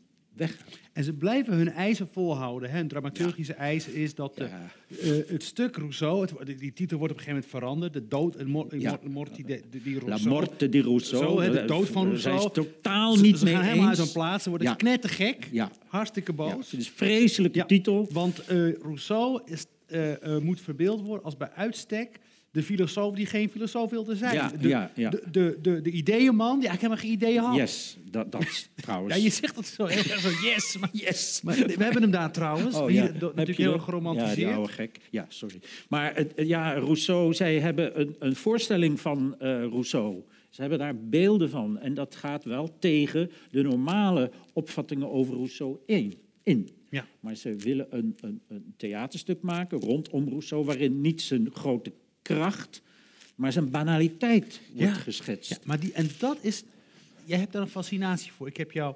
En 0.93 1.05
ze 1.05 1.13
blijven 1.13 1.55
hun 1.55 1.71
eisen 1.73 2.09
volhouden. 2.13 2.71
Hè. 2.71 2.79
Een 2.81 2.89
dramaturgische 2.89 3.53
eis 3.55 3.87
is 3.89 4.15
dat 4.15 4.37
de, 4.37 4.45
Ja. 4.45 4.71
eh, 5.01 5.11
het 5.27 5.43
stuk 5.43 5.77
Rousseau, 5.77 6.21
het, 6.21 6.59
die- 6.59 6.73
titel 6.73 6.99
wordt 6.99 7.13
op 7.13 7.19
een 7.19 7.25
gegeven 7.25 7.31
moment 7.33 7.47
veranderd. 7.47 7.93
De 7.93 8.09
dood, 8.09 8.37
een 8.37 8.49
mor, 8.49 8.79
Ja. 8.79 8.99
morti 9.09 9.43
de, 9.45 9.63
de, 9.71 9.83
die 9.83 9.95
La 9.95 10.01
Rousseau. 10.01 10.35
morte 10.35 10.69
di 10.69 10.81
Rousseau. 10.81 11.25
Zo, 11.25 11.41
hè, 11.41 11.51
de 11.51 11.65
dood 11.65 11.89
van 11.89 12.17
ze 12.17 12.29
Rousseau. 12.29 12.53
totaal 12.53 13.15
Ze- 13.17 13.23
niet 13.23 13.39
ze 13.39 13.45
mee 13.45 13.55
gaan 13.55 13.63
helemaal 13.63 13.89
eens. 13.89 13.99
uit 13.99 14.07
hun 14.09 14.17
plaats. 14.17 14.43
Ze 14.43 14.49
worden 14.49 14.69
Ja. 14.69 14.75
knettergek. 14.75 15.49
Ja. 15.53 15.71
Hartstikke 15.87 16.33
boos. 16.33 16.49
Ja, 16.51 16.57
het 16.57 16.73
is 16.73 16.87
een 16.87 16.93
vreselijke 16.95 17.59
Ja, 17.59 17.65
titel. 17.67 18.09
Want 18.13 18.39
eh, 18.45 18.73
Rousseau 18.83 19.41
is, 19.45 19.67
eh, 19.87 20.35
eh, 20.37 20.43
moet 20.43 20.61
verbeeld 20.61 21.01
worden 21.03 21.25
als 21.25 21.37
bij 21.37 21.51
uitstek 21.51 22.19
de 22.51 22.63
filosoof 22.63 23.15
die 23.15 23.27
geen 23.27 23.49
filosoof 23.49 23.91
wilde 23.91 24.17
zijn. 24.17 24.35
Ja, 24.35 24.53
de, 24.61 24.69
ja, 24.69 24.91
ja. 24.95 25.11
De, 25.11 25.23
de, 25.31 25.59
de, 25.63 25.81
de 25.81 25.91
ideeënman 25.91 26.59
die 26.61 26.69
eigenlijk 26.69 26.81
helemaal 26.81 26.97
geen 26.97 27.13
ideeën 27.13 27.43
had. 27.43 27.57
Yes, 27.57 27.97
dat, 28.11 28.33
dat 28.33 28.69
trouwens. 28.77 29.15
Ja, 29.15 29.23
je 29.23 29.31
zegt 29.31 29.55
dat 29.55 29.67
zo 29.67 29.87
heel 29.87 30.13
erg 30.13 30.21
zo, 30.21 30.29
yes, 30.47 30.77
maar 30.79 30.91
yes. 30.93 31.41
Maar 31.43 31.55
we 31.55 31.85
hebben 31.85 32.03
hem 32.03 32.11
daar 32.11 32.33
trouwens. 32.33 32.77
Oh, 32.77 32.87
hier, 32.87 32.95
ja. 32.95 33.03
Heb 33.03 33.21
natuurlijk 33.21 33.47
je 33.47 33.63
heel 33.63 33.67
er? 33.67 33.77
erg 33.77 33.85
geromantiseerd. 33.85 34.37
Ja, 34.37 34.47
die 34.47 34.55
oude 34.55 34.73
gek. 34.73 35.01
Ja, 35.11 35.27
sorry. 35.29 35.61
Maar 35.89 36.15
het, 36.15 36.33
ja, 36.37 36.73
Rousseau, 36.73 37.35
zij 37.35 37.61
hebben 37.61 38.01
een, 38.01 38.17
een 38.19 38.37
voorstelling 38.37 39.01
van 39.01 39.35
eh, 39.39 39.49
Rousseau. 39.49 40.23
Ze 40.49 40.61
hebben 40.61 40.79
daar 40.79 40.97
beelden 40.97 41.51
van. 41.51 41.79
En 41.79 41.95
dat 41.95 42.15
gaat 42.15 42.45
wel 42.45 42.79
tegen 42.79 43.31
de 43.51 43.63
normale 43.63 44.31
opvattingen 44.53 45.11
over 45.11 45.35
Rousseau 45.35 45.79
in. 45.87 46.15
in. 46.43 46.69
Ja. 46.91 47.07
Maar 47.21 47.35
ze 47.35 47.57
willen 47.57 47.87
een, 47.91 48.17
een, 48.21 48.41
een 48.49 48.75
theaterstuk 48.77 49.43
maken 49.43 49.81
rondom 49.81 50.29
Rousseau... 50.29 50.65
waarin 50.65 51.01
niet 51.01 51.23
zijn 51.23 51.49
grote 51.53 51.93
kracht, 52.23 52.83
maar 53.35 53.53
zijn 53.53 53.71
banaliteit 53.71 54.61
wordt 54.73 54.95
Ja. 54.95 55.01
geschetst. 55.01 55.51
Ja, 55.51 55.57
maar 55.65 55.81
die, 55.81 55.93
en 55.93 56.09
dat 56.19 56.39
is, 56.45 56.65
jij 57.25 57.39
hebt 57.39 57.53
daar 57.53 57.63
een 57.63 57.69
fascinatie 57.69 58.33
voor. 58.33 58.47
Ik 58.47 58.57
heb 58.57 58.73
jou 58.73 58.95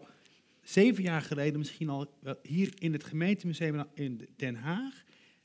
zeven 0.63 1.03
jaar 1.03 1.23
geleden, 1.23 1.59
misschien 1.59 1.89
al 1.89 2.11
hier 2.43 2.73
in 2.79 2.93
het 2.93 3.05
gemeentemuseum 3.05 3.85
in 3.95 4.29
Den 4.37 4.55
Haag, 4.55 5.03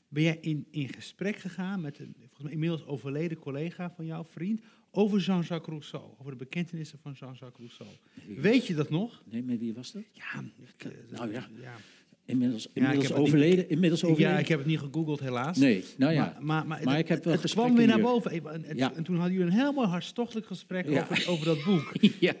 ben 0.08 0.22
jij 0.22 0.38
in, 0.40 0.66
in 0.70 0.88
gesprek 0.88 1.36
gegaan 1.36 1.80
met 1.80 1.98
een 1.98 2.14
volgens 2.18 2.42
mij 2.42 2.52
inmiddels 2.52 2.86
overleden 2.86 3.38
collega 3.38 3.90
van 3.90 4.06
jouw 4.06 4.24
vriend 4.24 4.60
over 4.90 5.18
Jean-Jacques 5.18 5.68
Rousseau, 5.68 6.04
over 6.18 6.32
de 6.32 6.38
bekentenissen 6.38 6.98
van 7.02 7.12
Jean-Jacques 7.12 7.58
Rousseau. 7.58 7.90
Weet 8.40 8.66
je 8.66 8.74
dat 8.74 8.90
nog? 8.90 9.22
Nee, 9.30 9.42
maar 9.42 9.58
wie 9.58 9.74
was 9.74 9.92
dat? 9.92 10.02
Ja, 10.12 10.44
ik, 10.76 10.84
eh, 10.84 10.90
Nou 11.10 11.32
ja. 11.32 11.48
ja. 11.60 11.76
Inmiddels, 12.30 12.68
niet- 12.74 13.12
overleden? 13.12 13.68
Inmiddels 13.68 14.04
overleden? 14.04 14.32
Ja, 14.32 14.38
ik 14.38 14.48
heb 14.48 14.58
het 14.58 14.66
niet 14.68 14.78
gegoogeld 14.78 15.20
helaas. 15.20 15.58
Nee, 15.58 15.84
nou 15.96 16.12
ja. 16.12 16.24
Maar, 16.24 16.44
maar, 16.44 16.66
maar, 16.66 16.84
Maar 16.84 16.92
het, 16.94 17.02
ik 17.02 17.08
heb 17.08 17.24
wel 17.24 17.32
het, 17.32 17.42
het 17.42 17.52
kwam 17.52 17.74
weer 17.76 17.86
naar 17.86 18.00
boven. 18.00 18.30
En, 18.30 18.76
Ja. 18.76 18.94
en 18.94 19.02
toen 19.04 19.16
hadden 19.16 19.32
jullie 19.32 19.46
een 19.52 19.58
heel 19.58 19.72
mooi 19.72 19.88
hartstochtelijk 19.88 20.46
gesprek 20.46 20.88
Ja. 20.88 21.00
over, 21.10 21.28
over 21.28 21.44
dat 21.46 21.64
boek. 21.64 21.92
Ja, 22.20 22.34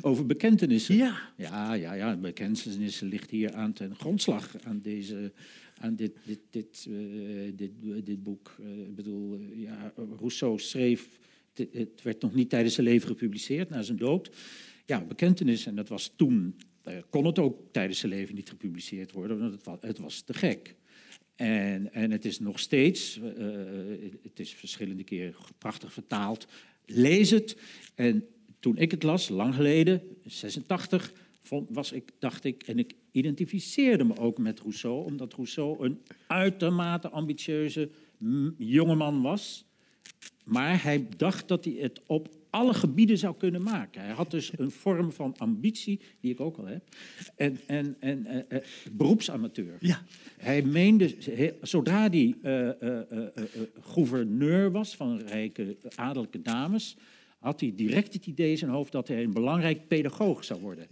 over 0.00 0.26
bekentenissen. 0.26 0.96
Ja. 0.96 1.18
Ja, 1.36 1.74
ja, 1.74 1.92
ja. 1.92 2.16
Bekentenissen 2.16 3.08
ligt 3.08 3.30
hier 3.30 3.52
aan 3.54 3.72
ten 3.72 3.94
grondslag 3.96 4.56
aan, 4.64 4.80
deze, 4.82 5.32
aan 5.78 5.94
dit, 5.96 6.12
dit, 6.24 6.40
dit, 6.50 6.86
eh, 6.90 7.52
dit, 7.56 7.70
dit 8.04 8.22
boek. 8.22 8.54
Eh, 8.60 8.78
ik 8.86 8.94
bedoel, 8.94 9.34
eh, 9.38 9.60
ja, 9.62 9.92
Rousseau 10.18 10.58
schreef, 10.58 11.08
het, 11.54 12.02
werd 12.02 12.22
nog 12.22 12.34
niet 12.34 12.50
tijdens 12.50 12.74
zijn 12.74 12.86
leven 12.86 13.08
gepubliceerd, 13.08 13.68
na 13.70 13.82
zijn 13.82 13.98
dood. 13.98 14.30
Ja, 14.86 15.04
bekentenis, 15.04 15.66
en 15.66 15.74
dat 15.74 15.88
was 15.88 16.12
toen, 16.16 16.56
kon 17.10 17.24
het 17.24 17.38
ook 17.38 17.60
tijdens 17.70 17.98
zijn 17.98 18.12
leven 18.12 18.34
niet 18.34 18.48
gepubliceerd 18.48 19.12
worden, 19.12 19.38
want 19.64 19.82
het 19.82 19.98
was, 19.98 20.20
te 20.20 20.34
gek. 20.34 20.74
En, 21.36 21.92
en 21.92 22.10
het 22.10 22.24
is 22.24 22.38
nog 22.38 22.58
steeds, 22.58 23.20
eh, 23.20 23.46
het 24.22 24.40
is 24.40 24.54
verschillende 24.54 25.04
keren 25.04 25.34
prachtig 25.58 25.92
vertaald. 25.92 26.46
Lees 26.86 27.30
het 27.30 27.56
en 27.94 28.26
toen 28.60 28.76
ik 28.76 28.90
het 28.90 29.02
las, 29.02 29.28
lang 29.28 29.54
geleden, 29.54 30.02
86, 30.26 31.12
vond, 31.40 31.68
was 31.72 31.92
ik, 31.92 32.10
dacht 32.18 32.44
ik, 32.44 32.62
en 32.62 32.78
ik 32.78 32.94
identificeerde 33.10 34.04
me 34.04 34.16
ook 34.18 34.38
met 34.38 34.60
Rousseau, 34.60 35.04
omdat 35.04 35.34
Rousseau 35.34 35.84
een 35.84 36.02
uitermate 36.26 37.08
ambitieuze 37.08 37.90
jongeman 38.58 39.22
was. 39.22 39.64
Maar 40.44 40.82
hij 40.82 41.06
dacht 41.16 41.48
dat 41.48 41.64
hij 41.64 41.74
het 41.74 42.00
op 42.06 42.28
alle 42.54 42.74
gebieden 42.74 43.18
zou 43.18 43.36
kunnen 43.36 43.62
maken. 43.62 44.02
Hij 44.02 44.12
had 44.12 44.30
dus 44.30 44.52
een 44.56 44.70
vorm 44.70 45.12
van 45.12 45.34
ambitie, 45.36 46.00
die 46.20 46.32
ik 46.32 46.40
ook 46.40 46.56
al 46.56 46.66
heb, 46.66 46.82
en, 47.36 47.58
en, 47.66 47.96
en 48.00 48.26
eh, 48.26 48.56
eh, 48.58 48.64
beroepsamateur. 48.92 49.76
Ja. 49.80 50.02
Hij 50.36 50.62
meende, 50.62 51.14
zodra 51.62 52.10
hij 52.10 52.36
eh, 52.42 52.70
gouverneur 53.80 54.70
was 54.70 54.96
van 54.96 55.18
rijke 55.18 55.76
adellijke 55.94 56.42
dames, 56.42 56.96
had 57.38 57.60
hij 57.60 57.72
direct 57.74 58.12
het 58.12 58.26
idee 58.26 58.50
in 58.50 58.58
zijn 58.58 58.70
hoofd 58.70 58.92
dat 58.92 59.08
hij 59.08 59.22
een 59.22 59.32
belangrijk 59.32 59.88
pedagoog 59.88 60.44
zou 60.44 60.60
worden. 60.60 60.86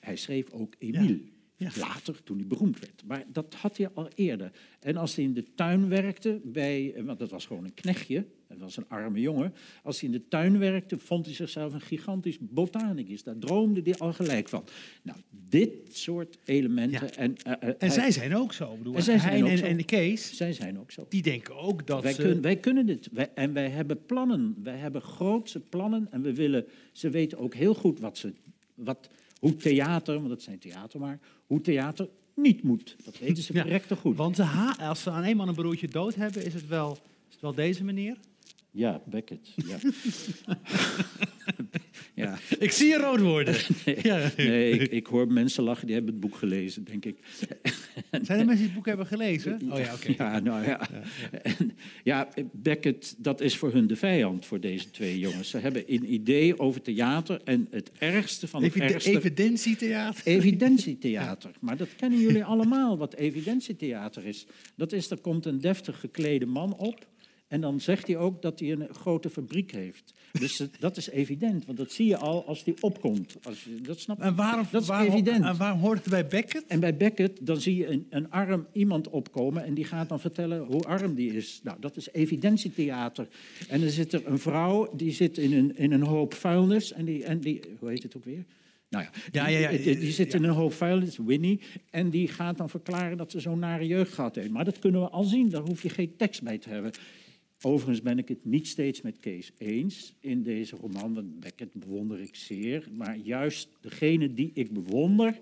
Hij 0.00 0.16
schreef 0.16 0.50
ook 0.50 0.74
Emile. 0.78 1.08
Ja. 1.08 1.35
Later, 1.58 2.22
toen 2.22 2.36
hij 2.38 2.46
beroemd 2.46 2.78
werd. 2.80 3.02
Maar 3.06 3.24
dat 3.32 3.54
had 3.54 3.76
hij 3.76 3.88
al 3.94 4.08
eerder. 4.14 4.50
En 4.80 4.96
als 4.96 5.14
hij 5.16 5.24
in 5.24 5.34
de 5.34 5.44
tuin 5.54 5.88
werkte, 5.88 6.40
bij, 6.44 6.94
want 7.04 7.18
dat 7.18 7.30
was 7.30 7.46
gewoon 7.46 7.64
een 7.64 7.74
knechtje, 7.74 8.26
hij 8.48 8.56
was 8.56 8.76
een 8.76 8.88
arme 8.88 9.20
jongen. 9.20 9.54
Als 9.82 10.00
hij 10.00 10.08
in 10.10 10.14
de 10.18 10.28
tuin 10.28 10.58
werkte, 10.58 10.98
vond 10.98 11.26
hij 11.26 11.34
zichzelf 11.34 11.72
een 11.72 11.80
gigantisch 11.80 12.36
botanicus. 12.40 13.22
Daar 13.22 13.38
droomde 13.38 13.80
hij 13.84 13.94
al 13.98 14.12
gelijk 14.12 14.48
van. 14.48 14.64
Nou, 15.02 15.18
dit 15.30 15.70
soort 15.96 16.38
elementen. 16.44 17.06
Ja. 17.06 17.12
En, 17.14 17.36
eh, 17.36 17.52
eh, 17.52 17.68
En 17.68 17.74
hij- 17.78 17.90
zij 17.90 18.10
zijn 18.10 18.36
ook 18.36 18.52
zo. 18.52 18.76
Bedoel, 18.76 18.94
En 18.94 19.02
zij 19.02 19.18
zijn 19.18 19.44
ook 19.44 19.50
en, 19.50 19.58
zo. 19.58 19.64
en 19.64 19.84
Kees, 19.84 20.36
zij 20.36 20.52
zijn 20.52 20.78
ook 20.78 20.90
zo. 20.90 21.06
die 21.08 21.22
denken 21.22 21.56
ook 21.56 21.86
dat 21.86 22.02
Wij, 22.02 22.12
ze... 22.12 22.22
kun- 22.22 22.40
wij 22.40 22.56
kunnen 22.56 22.86
dit. 22.86 23.08
Wij, 23.12 23.30
en 23.34 23.52
wij 23.52 23.68
hebben 23.68 24.04
plannen. 24.06 24.56
Wij 24.62 24.76
hebben 24.76 25.02
grootse 25.02 25.60
plannen. 25.60 26.06
En 26.10 26.22
we 26.22 26.34
willen, 26.34 26.64
ze 26.92 27.10
weten 27.10 27.38
ook 27.38 27.54
heel 27.54 27.74
goed 27.74 28.00
wat 28.00 28.18
ze, 28.18 28.32
wat, 28.74 29.08
hoe 29.38 29.56
theater, 29.56 30.14
want 30.14 30.28
dat 30.28 30.42
zijn 30.42 30.58
theater 30.58 31.00
maar, 31.00 31.18
hoe 31.46 31.60
theater 31.60 32.08
niet 32.34 32.62
moet. 32.62 32.96
Dat 33.04 33.18
weten 33.18 33.42
ze 33.42 33.52
Ja, 33.52 33.62
direct 33.62 33.92
goed. 33.92 34.16
Want 34.16 34.36
ze 34.36 34.74
als 34.80 35.02
ze 35.02 35.10
aan 35.10 35.22
eenmaal 35.22 35.48
een 35.48 35.54
broertje 35.54 35.88
dood 35.88 36.14
hebben, 36.14 36.44
is 36.44 36.54
het 36.54 36.66
wel, 36.66 36.92
is 37.28 37.32
het 37.32 37.40
wel 37.40 37.54
deze 37.54 37.84
meneer? 37.84 38.16
Ja, 38.70 39.02
Beckett. 39.04 39.52
Ja. 39.54 39.78
ja. 42.24 42.38
Ik 42.58 42.70
zie 42.70 42.88
je 42.88 42.96
rood 42.98 43.20
worden. 43.20 43.56
ja. 44.02 44.30
Nee, 44.36 44.70
ik, 44.70 44.90
ik 44.90 45.06
hoor 45.06 45.32
mensen 45.32 45.62
lachen, 45.62 45.86
die 45.86 45.94
hebben 45.94 46.12
het 46.12 46.22
boek 46.22 46.36
gelezen, 46.36 46.84
denk 46.84 47.04
ik. 47.04 47.18
Zijn 48.10 48.38
er 48.38 48.46
mensen 48.46 48.56
die 48.56 48.64
het 48.64 48.74
boek 48.74 48.86
hebben 48.86 49.06
gelezen? 49.06 49.60
Oh 49.70 49.78
ja, 49.78 49.94
oké. 49.94 50.14
Ja, 50.16 50.38
nou 50.38 50.64
ja. 50.64 50.88
Ja, 52.04 52.28
Beckett, 52.52 53.14
dat 53.18 53.40
is 53.40 53.56
voor 53.56 53.72
hun 53.72 53.86
de 53.86 53.96
vijand, 53.96 54.46
voor 54.46 54.60
deze 54.60 54.90
twee 54.90 55.18
jongens. 55.18 55.50
Ze 55.50 55.58
hebben 55.58 55.82
een 55.86 56.12
idee 56.12 56.58
over 56.58 56.82
theater 56.82 57.40
en 57.44 57.66
het 57.70 57.90
ergste 57.98 58.48
van 58.48 58.62
het 58.62 58.74
ergste... 58.74 59.10
evidentietheater. 59.10 60.26
Evidentietheater. 60.26 61.50
Maar 61.60 61.76
dat 61.76 61.88
kennen 61.96 62.20
jullie 62.20 62.44
allemaal, 62.44 62.98
wat 62.98 63.14
evidentietheater 63.14 64.26
is. 64.26 64.46
Dat 64.74 64.92
is, 64.92 65.10
er 65.10 65.20
komt 65.20 65.46
een 65.46 65.60
deftig 65.60 66.00
geklede 66.00 66.46
man 66.46 66.76
op... 66.76 67.06
en 67.48 67.60
dan 67.60 67.80
zegt 67.80 68.06
hij 68.06 68.16
ook 68.16 68.42
dat 68.42 68.60
hij 68.60 68.72
een 68.72 68.88
grote 68.94 69.30
fabriek 69.30 69.72
heeft. 69.72 70.14
Dus 70.32 70.62
dat 70.78 70.96
is 70.96 71.10
evident, 71.10 71.64
want 71.66 71.78
dat 71.78 71.92
zie 71.92 72.06
je 72.06 72.16
al 72.16 72.46
als 72.46 72.64
hij 72.64 72.74
opkomt. 72.80 73.36
Als 73.42 73.64
je, 73.64 73.80
dat 73.80 74.00
snap 74.00 74.18
je. 74.18 74.22
En 74.22 74.34
waarom, 74.34 74.66
dat 74.70 74.82
is 74.82 74.88
waarom, 74.88 75.12
evident. 75.12 75.44
En 75.44 75.56
waarom 75.56 75.80
hoort 75.80 75.98
het 75.98 76.08
bij 76.08 76.26
Beckett? 76.26 76.66
En 76.66 76.80
bij 76.80 76.96
Beckett, 76.96 77.46
dan 77.46 77.60
zie 77.60 77.76
je 77.76 77.86
een, 77.86 78.06
een 78.10 78.30
arm 78.30 78.66
iemand 78.72 79.08
opkomen 79.08 79.64
en 79.64 79.74
die 79.74 79.84
gaat 79.84 80.08
dan 80.08 80.20
vertellen 80.20 80.64
hoe 80.64 80.82
arm 80.82 81.14
die 81.14 81.32
is. 81.32 81.60
Nou, 81.62 81.76
dat 81.80 81.96
is 81.96 82.08
evidentietheater. 82.12 83.28
En 83.68 83.80
dan 83.80 83.90
zit 83.90 84.12
er 84.12 84.26
een 84.26 84.38
vrouw, 84.38 84.96
die 84.96 85.12
zit 85.12 85.38
in 85.38 85.52
een, 85.52 85.76
in 85.76 85.92
een 85.92 86.02
hoop 86.02 86.34
vuilnis 86.34 86.92
en 86.92 87.04
die, 87.04 87.24
en 87.24 87.40
die, 87.40 87.60
hoe 87.78 87.88
heet 87.88 88.02
het 88.02 88.16
ook 88.16 88.24
weer? 88.24 88.44
Nou 88.88 89.04
ja, 89.04 89.10
Ja, 89.30 89.48
ja, 89.48 89.58
ja, 89.58 89.70
die, 89.70 89.82
die, 89.82 89.98
die 89.98 90.12
zit 90.12 90.34
in 90.34 90.44
een 90.44 90.50
hoop 90.50 90.72
vuilnis, 90.72 91.16
Winnie, 91.16 91.60
en 91.90 92.10
die 92.10 92.28
gaat 92.28 92.56
dan 92.56 92.70
verklaren 92.70 93.16
dat 93.16 93.30
ze 93.30 93.40
zo'n 93.40 93.58
nare 93.58 93.86
jeugd 93.86 94.12
gehad 94.12 94.34
heeft. 94.34 94.50
Maar 94.50 94.64
dat 94.64 94.78
kunnen 94.78 95.00
we 95.00 95.08
al 95.08 95.24
zien, 95.24 95.48
daar 95.48 95.62
hoef 95.62 95.82
je 95.82 95.88
geen 95.88 96.16
tekst 96.16 96.42
bij 96.42 96.58
te 96.58 96.68
hebben. 96.68 96.92
Overigens 97.62 98.02
ben 98.02 98.18
ik 98.18 98.28
het 98.28 98.44
niet 98.44 98.68
steeds 98.68 99.02
met 99.02 99.18
Kees 99.20 99.52
eens 99.58 100.14
in 100.20 100.42
deze 100.42 100.76
roman, 100.76 101.14
want 101.14 101.40
Beckett 101.40 101.74
bewonder 101.74 102.20
ik 102.20 102.34
zeer. 102.34 102.88
Maar 102.92 103.16
juist 103.16 103.68
degene 103.80 104.34
die 104.34 104.50
ik 104.54 104.72
bewonder, 104.72 105.38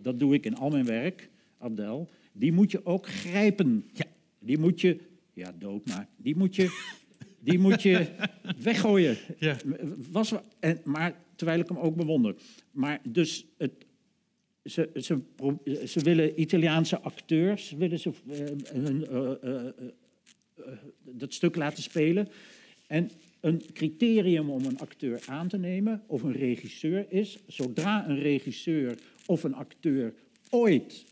dat 0.00 0.18
doe 0.18 0.34
ik 0.34 0.46
in 0.46 0.56
al 0.56 0.70
mijn 0.70 0.84
werk, 0.84 1.30
Abdel, 1.58 2.08
die 2.32 2.52
moet 2.52 2.70
je 2.70 2.86
ook 2.86 3.06
grijpen. 3.06 3.84
Ja. 3.92 4.04
Die 4.38 4.58
moet 4.58 4.80
je, 4.80 4.98
ja, 5.32 5.54
doodmaken. 5.58 6.08
Die 6.16 6.36
moet 6.36 6.56
je, 6.56 6.80
die 7.40 7.58
moet 7.58 7.82
je 7.82 8.06
weggooien. 8.62 9.16
Ja. 9.38 9.56
Was, 10.10 10.30
wa- 10.30 10.44
en, 10.60 10.80
maar 10.84 11.22
terwijl 11.36 11.60
ik 11.60 11.68
hem 11.68 11.78
ook 11.78 11.96
bewonder. 11.96 12.34
Maar 12.70 13.00
dus 13.08 13.46
het, 13.56 13.86
ze, 14.64 14.90
ze, 15.84 16.00
willen 16.00 16.40
Italiaanse 16.40 17.00
acteurs, 17.00 17.72
willen 17.72 17.98
ze, 17.98 18.12
eh, 18.28 18.40
eh, 18.72 19.66
eh, 19.66 19.72
dat 21.02 21.34
stuk 21.34 21.56
laten 21.56 21.82
spelen. 21.82 22.28
En 22.86 23.10
een 23.40 23.62
criterium 23.72 24.50
om 24.50 24.64
een 24.64 24.78
acteur 24.78 25.22
aan 25.26 25.48
te 25.48 25.58
nemen 25.58 26.02
of 26.06 26.22
een 26.22 26.32
regisseur 26.32 27.06
is, 27.08 27.38
zodra 27.46 28.08
een 28.08 28.18
regisseur 28.18 28.98
of 29.26 29.42
een 29.44 29.54
acteur 29.54 30.14
ooit 30.50 31.04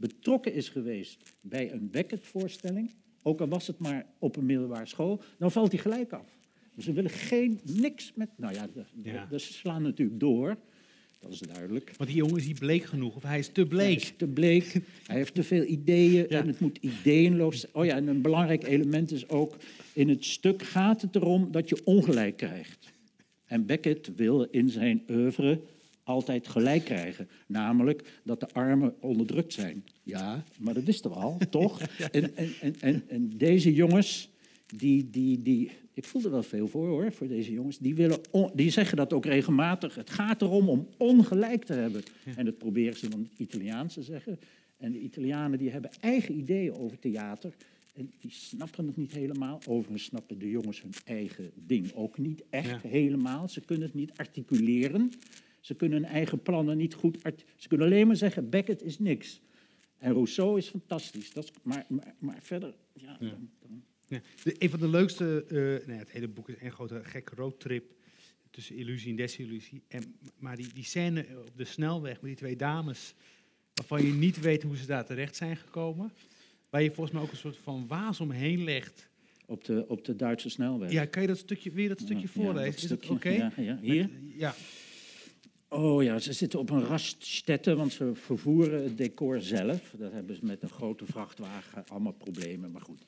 betrokken 0.00 0.52
is 0.54 0.68
geweest 0.68 1.34
bij 1.40 1.72
een 1.72 1.90
Beckett-voorstelling, 1.90 2.90
ook 3.22 3.40
al 3.40 3.48
was 3.48 3.66
het 3.66 3.78
maar 3.78 4.06
op 4.18 4.36
een 4.36 4.46
middelbare 4.46 4.86
school, 4.86 5.22
dan 5.38 5.50
valt 5.52 5.72
hij 5.72 5.80
gelijk 5.80 6.12
af. 6.12 6.38
Dus 6.74 6.84
ze 6.84 6.92
willen 6.92 7.10
geen, 7.10 7.60
niks 7.64 8.12
met, 8.14 8.28
nou 8.36 8.54
ja, 8.54 8.66
de- 8.74 8.84
Ja. 9.02 9.38
ze 9.38 9.52
slaan 9.52 9.82
natuurlijk 9.82 10.20
door, 10.20 10.56
dat 11.30 11.40
is 11.48 11.54
duidelijk. 11.54 11.92
Want 11.96 12.08
die 12.10 12.18
jongen 12.18 12.36
is 12.36 12.46
niet 12.46 12.58
bleek 12.58 12.84
genoeg, 12.84 13.16
of 13.16 13.22
hij 13.22 13.38
is 13.38 13.46
te 13.48 13.60
Hij 13.60 13.68
bleek. 13.68 13.96
is 14.00 14.12
te 14.16 14.26
bleek, 14.26 14.80
hij 15.06 15.16
heeft 15.16 15.34
te 15.34 15.42
veel 15.42 15.64
ideeën 15.64 16.26
Ja. 16.28 16.40
en 16.40 16.46
het 16.46 16.60
moet 16.60 16.78
ideeënloos 16.80 17.60
zijn. 17.60 17.74
Oh 17.74 17.84
ja, 17.84 17.94
en 17.96 18.06
een 18.06 18.22
belangrijk 18.22 18.66
element 18.66 19.12
is 19.12 19.28
ook, 19.28 19.56
in 19.92 20.08
het 20.08 20.24
stuk 20.24 20.62
gaat 20.62 21.02
het 21.02 21.14
erom 21.16 21.52
dat 21.52 21.68
je 21.68 21.80
ongelijk 21.84 22.36
krijgt. 22.36 22.92
En 23.44 23.66
Beckett 23.66 24.10
wil 24.16 24.42
in 24.42 24.68
zijn 24.68 25.02
oeuvre 25.10 25.60
altijd 26.04 26.48
gelijk 26.48 26.84
krijgen. 26.84 27.28
Namelijk 27.46 28.20
dat 28.24 28.40
de 28.40 28.48
armen 28.52 28.94
onderdrukt 29.00 29.52
zijn. 29.52 29.84
Ja, 30.02 30.44
maar 30.58 30.74
dat 30.74 30.82
wisten 30.84 31.10
we 31.10 31.16
al, 31.16 31.38
toch? 31.50 31.80
En, 32.10 32.36
en, 32.36 32.48
en, 32.60 32.74
en, 32.80 33.02
en 33.08 33.32
deze 33.36 33.74
jongens, 33.74 34.28
die, 34.76 35.10
die, 35.10 35.42
die, 35.42 35.70
ik 35.96 36.04
voel 36.04 36.22
er 36.24 36.30
wel 36.30 36.42
veel 36.42 36.68
voor 36.68 36.86
hoor, 36.88 37.12
voor 37.12 37.28
deze 37.28 37.52
jongens. 37.52 37.78
Die, 37.78 37.94
willen 37.94 38.18
on- 38.30 38.50
die 38.54 38.70
zeggen 38.70 38.96
dat 38.96 39.12
ook 39.12 39.24
regelmatig. 39.24 39.94
Het 39.94 40.10
gaat 40.10 40.42
erom 40.42 40.68
om 40.68 40.88
ongelijk 40.96 41.64
te 41.64 41.72
hebben. 41.72 42.02
En 42.36 42.44
dat 42.44 42.58
proberen 42.58 42.98
ze 42.98 43.08
dan 43.08 43.28
Italiaans 43.36 43.94
te 43.94 44.02
zeggen. 44.02 44.38
En 44.76 44.92
de 44.92 45.00
Italianen 45.00 45.58
die 45.58 45.70
hebben 45.70 45.90
eigen 46.00 46.38
ideeën 46.38 46.72
over 46.74 46.98
theater. 46.98 47.54
En 47.94 48.10
die 48.20 48.30
snappen 48.30 48.86
het 48.86 48.96
niet 48.96 49.12
helemaal. 49.12 49.60
Overigens 49.66 50.04
snappen 50.04 50.38
de 50.38 50.50
jongens 50.50 50.82
hun 50.82 50.92
eigen 51.04 51.50
ding 51.54 51.92
ook 51.94 52.18
niet 52.18 52.42
echt 52.50 52.82
Ja. 52.82 52.88
helemaal. 52.88 53.48
Ze 53.48 53.60
kunnen 53.60 53.86
het 53.86 53.94
niet 53.96 54.12
articuleren. 54.16 55.10
Ze 55.60 55.74
kunnen 55.74 56.02
hun 56.02 56.10
eigen 56.10 56.42
plannen 56.42 56.76
niet 56.76 56.94
goed... 56.94 57.18
Ze 57.56 57.68
kunnen 57.68 57.86
alleen 57.86 58.06
maar 58.06 58.16
zeggen, 58.16 58.50
Beckett 58.50 58.82
is 58.82 58.98
niks. 58.98 59.40
En 59.98 60.12
Rousseau 60.12 60.58
is 60.58 60.68
fantastisch. 60.68 61.32
Dat 61.32 61.44
is, 61.44 61.50
maar, 61.62 61.84
maar, 61.88 62.14
maar 62.18 62.38
verder... 62.42 62.74
Ja, 62.92 63.16
dan- 63.20 63.50
dan- 63.60 63.84
Ja. 64.08 64.20
Een 64.58 64.70
van 64.70 64.80
de 64.80 64.88
leukste, 64.88 65.44
eh, 65.48 65.54
nou 65.56 65.92
ja, 65.92 65.98
het 65.98 66.10
hele 66.10 66.28
boek 66.28 66.48
is 66.48 66.54
een 66.60 66.72
grote 66.72 67.00
gekke 67.04 67.34
roadtrip 67.34 67.94
tussen 68.50 68.76
illusie 68.76 69.10
en 69.10 69.16
desillusie. 69.16 69.82
En, 69.88 70.14
maar 70.38 70.56
die, 70.56 70.72
die 70.74 70.84
scène 70.84 71.26
op 71.38 71.56
de 71.56 71.64
snelweg 71.64 72.12
met 72.14 72.24
die 72.24 72.34
twee 72.36 72.56
dames, 72.56 73.14
waarvan 73.74 74.06
je 74.06 74.12
niet 74.12 74.40
weet 74.40 74.62
hoe 74.62 74.76
ze 74.76 74.86
daar 74.86 75.04
terecht 75.06 75.36
zijn 75.36 75.56
gekomen, 75.56 76.12
waar 76.70 76.82
je 76.82 76.90
volgens 76.90 77.14
mij 77.14 77.22
ook 77.24 77.30
een 77.30 77.36
soort 77.36 77.56
van 77.56 77.86
waas 77.86 78.20
omheen 78.20 78.64
legt. 78.64 79.08
op, 79.46 79.64
de, 79.64 79.84
op 79.88 80.04
de 80.04 80.16
Duitse 80.16 80.48
snelweg. 80.48 80.90
Ja, 80.92 81.04
kan 81.04 81.22
je 81.22 81.28
dat 81.28 81.38
stukje, 81.38 81.70
weer 81.70 81.88
dat 81.88 82.00
stukje 82.00 82.22
Ja, 82.22 82.28
voorlezen? 82.28 82.64
dat 82.72 82.82
is 82.82 82.88
dat 82.88 82.98
stukje, 83.04 83.14
oké? 83.14 83.60
ja. 83.62 83.78
Hier? 83.82 84.02
Met- 84.12 84.32
Ja. 84.36 84.54
Oh 85.68 86.02
ja, 86.02 86.18
ze 86.18 86.32
zitten 86.32 86.58
op 86.58 86.70
een 86.70 86.84
raststätte, 86.84 87.74
want 87.76 87.92
ze 87.92 88.10
vervoeren 88.14 88.82
het 88.82 88.96
decor 88.98 89.40
zelf. 89.40 89.94
Dat 89.98 90.12
hebben 90.12 90.36
ze 90.36 90.44
met 90.44 90.62
een 90.62 90.68
grote 90.68 91.06
vrachtwagen, 91.06 91.84
allemaal 91.88 92.12
problemen, 92.12 92.70
maar 92.70 92.80
goed. 92.82 93.02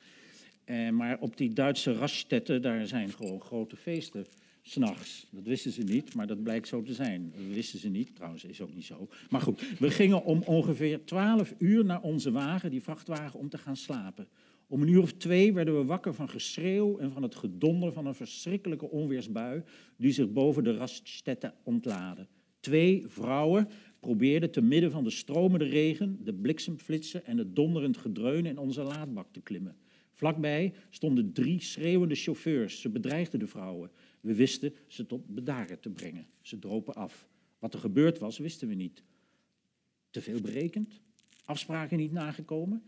Eh, 0.69 0.89
maar 0.89 1.19
op 1.19 1.37
die 1.37 1.53
Duitse 1.53 1.93
raststätten, 1.93 2.61
daar 2.61 2.87
zijn 2.87 3.09
gewoon 3.09 3.41
grote 3.41 3.75
feesten, 3.75 4.25
s'nachts. 4.61 5.27
Dat 5.31 5.43
wisten 5.43 5.71
ze 5.71 5.83
niet, 5.83 6.13
maar 6.13 6.27
dat 6.27 6.43
blijkt 6.43 6.67
zo 6.67 6.81
te 6.81 6.93
zijn. 6.93 7.33
Dat 7.35 7.55
wisten 7.55 7.79
ze 7.79 7.89
niet, 7.89 8.15
trouwens 8.15 8.43
is 8.43 8.61
ook 8.61 8.73
niet 8.73 8.85
zo. 8.85 9.07
Maar 9.29 9.41
goed, 9.41 9.79
we 9.79 9.91
gingen 9.91 10.23
om 10.23 10.41
ongeveer 10.45 11.05
12 11.05 11.53
uur 11.57 11.85
naar 11.85 12.01
onze 12.01 12.31
wagen, 12.31 12.71
die 12.71 12.81
vrachtwagen, 12.81 13.39
om 13.39 13.49
te 13.49 13.57
gaan 13.57 13.75
slapen. 13.75 14.27
Om 14.67 14.81
een 14.81 14.87
uur 14.87 15.01
of 15.01 15.13
twee 15.13 15.53
werden 15.53 15.77
we 15.77 15.85
wakker 15.85 16.13
van 16.13 16.29
geschreeuw 16.29 16.97
en 16.97 17.11
van 17.11 17.23
het 17.23 17.35
gedonder 17.35 17.93
van 17.93 18.05
een 18.05 18.15
verschrikkelijke 18.15 18.89
onweersbui 18.89 19.63
die 19.97 20.11
zich 20.11 20.31
boven 20.31 20.63
de 20.63 20.77
raststätten 20.77 21.53
ontlaadde. 21.63 22.27
Twee 22.59 23.03
vrouwen 23.07 23.69
probeerden 23.99 24.51
te 24.51 24.61
midden 24.61 24.91
van 24.91 25.03
de 25.03 25.09
stromende 25.09 25.65
regen, 25.65 26.19
de 26.23 26.33
bliksemflitsen 26.33 27.25
en 27.25 27.37
het 27.37 27.55
donderend 27.55 27.97
gedreun 27.97 28.45
in 28.45 28.57
onze 28.57 28.83
laadbak 28.83 29.27
te 29.31 29.41
klimmen. 29.41 29.75
Vlakbij 30.19 30.73
stonden 30.89 31.33
drie 31.33 31.61
schreeuwende 31.61 32.15
chauffeurs. 32.15 32.81
Ze 32.81 32.89
bedreigden 32.89 33.39
de 33.39 33.47
vrouwen. 33.47 33.91
We 34.21 34.35
wisten 34.35 34.73
ze 34.87 35.05
tot 35.05 35.27
bedaren 35.27 35.79
te 35.79 35.89
brengen. 35.89 36.27
Ze 36.41 36.59
dropen 36.59 36.93
af. 36.93 37.27
Wat 37.59 37.73
er 37.73 37.79
gebeurd 37.79 38.19
was, 38.19 38.37
wisten 38.37 38.67
we 38.67 38.73
niet. 38.73 39.03
Te 40.09 40.21
veel 40.21 40.41
berekend? 40.41 41.01
Afspraken 41.45 41.97
niet 41.97 42.11
nagekomen? 42.11 42.83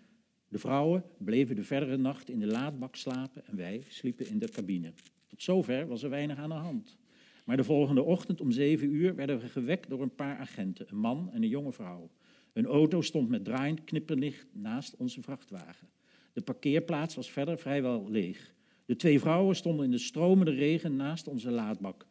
De 0.47 0.59
vrouwen 0.59 1.03
bleven 1.17 1.55
de 1.55 1.63
verdere 1.63 1.97
nacht 1.97 2.29
in 2.29 2.39
de 2.39 2.47
laadbak 2.47 2.95
slapen 2.95 3.45
en 3.45 3.55
wij 3.55 3.83
sliepen 3.88 4.27
in 4.27 4.39
de 4.39 4.50
cabine. 4.50 4.93
Tot 5.27 5.43
zover 5.43 5.88
was 5.88 6.03
er 6.03 6.09
weinig 6.09 6.38
aan 6.38 6.50
de 6.50 6.55
hand. 6.55 6.97
Maar 7.45 7.57
de 7.57 7.63
volgende 7.63 8.03
ochtend 8.03 8.41
om 8.41 8.51
zeven 8.51 8.93
uur 8.93 9.15
werden 9.15 9.39
we 9.39 9.47
gewekt 9.47 9.89
door 9.89 10.01
een 10.01 10.15
paar 10.15 10.38
agenten, 10.38 10.85
een 10.89 10.97
man 10.97 11.29
en 11.31 11.43
een 11.43 11.50
jonge 11.50 11.71
vrouw. 11.71 12.11
Een 12.53 12.65
auto 12.65 13.01
stond 13.01 13.29
met 13.29 13.45
draaiend 13.45 13.83
knipperlicht 13.83 14.47
naast 14.53 14.95
onze 14.95 15.21
vrachtwagen. 15.21 15.88
De 16.33 16.41
parkeerplaats 16.41 17.15
was 17.15 17.31
verder 17.31 17.57
vrijwel 17.57 18.09
leeg. 18.09 18.53
De 18.85 18.95
twee 18.95 19.19
vrouwen 19.19 19.55
stonden 19.55 19.85
in 19.85 19.91
de 19.91 19.97
stromende 19.97 20.51
regen 20.51 20.95
naast 20.95 21.27
onze 21.27 21.51
laadbak. 21.51 22.05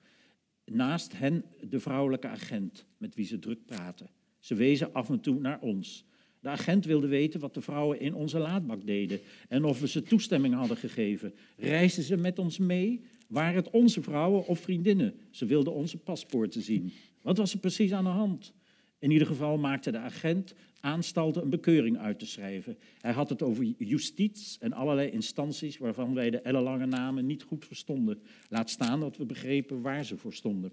Naast 0.64 1.18
hen 1.18 1.44
de 1.68 1.80
vrouwelijke 1.80 2.28
agent, 2.28 2.86
met 2.96 3.14
wie 3.14 3.26
ze 3.26 3.38
druk 3.38 3.64
praten. 3.66 4.10
Ze 4.38 4.54
wezen 4.54 4.92
af 4.92 5.08
en 5.08 5.20
toe 5.20 5.40
naar 5.40 5.60
ons. 5.60 6.04
De 6.40 6.48
agent 6.48 6.84
wilde 6.84 7.06
weten 7.06 7.40
wat 7.40 7.54
de 7.54 7.60
vrouwen 7.60 8.00
in 8.00 8.14
onze 8.14 8.38
laadbak 8.38 8.86
deden 8.86 9.20
en 9.48 9.64
of 9.64 9.80
we 9.80 9.88
ze 9.88 10.02
toestemming 10.02 10.54
hadden 10.54 10.76
gegeven. 10.76 11.34
Reisden 11.56 12.04
ze 12.04 12.16
met 12.16 12.38
ons 12.38 12.58
mee? 12.58 13.04
Waren 13.28 13.54
het 13.54 13.70
onze 13.70 14.02
vrouwen 14.02 14.46
of 14.46 14.58
vriendinnen? 14.60 15.14
Ze 15.30 15.46
wilden 15.46 15.72
onze 15.72 15.98
paspoorten 15.98 16.62
zien. 16.62 16.92
Wat 17.22 17.38
was 17.38 17.52
er 17.52 17.58
precies 17.58 17.92
aan 17.92 18.04
de 18.04 18.10
hand? 18.10 18.52
In 19.00 19.10
ieder 19.10 19.26
geval 19.26 19.58
maakte 19.58 19.90
de 19.90 19.98
agent 19.98 20.54
aanstalten 20.80 21.42
een 21.42 21.50
bekeuring 21.50 21.98
uit 21.98 22.18
te 22.18 22.26
schrijven. 22.26 22.78
Hij 23.00 23.12
had 23.12 23.28
het 23.28 23.42
over 23.42 23.64
justitie 23.64 24.60
en 24.60 24.72
allerlei 24.72 25.10
instanties 25.10 25.78
waarvan 25.78 26.14
wij 26.14 26.30
de 26.30 26.40
ellenlange 26.40 26.86
namen 26.86 27.26
niet 27.26 27.42
goed 27.42 27.64
verstonden. 27.64 28.22
Laat 28.48 28.70
staan 28.70 29.00
dat 29.00 29.16
we 29.16 29.24
begrepen 29.24 29.80
waar 29.80 30.04
ze 30.04 30.16
voor 30.16 30.34
stonden. 30.34 30.72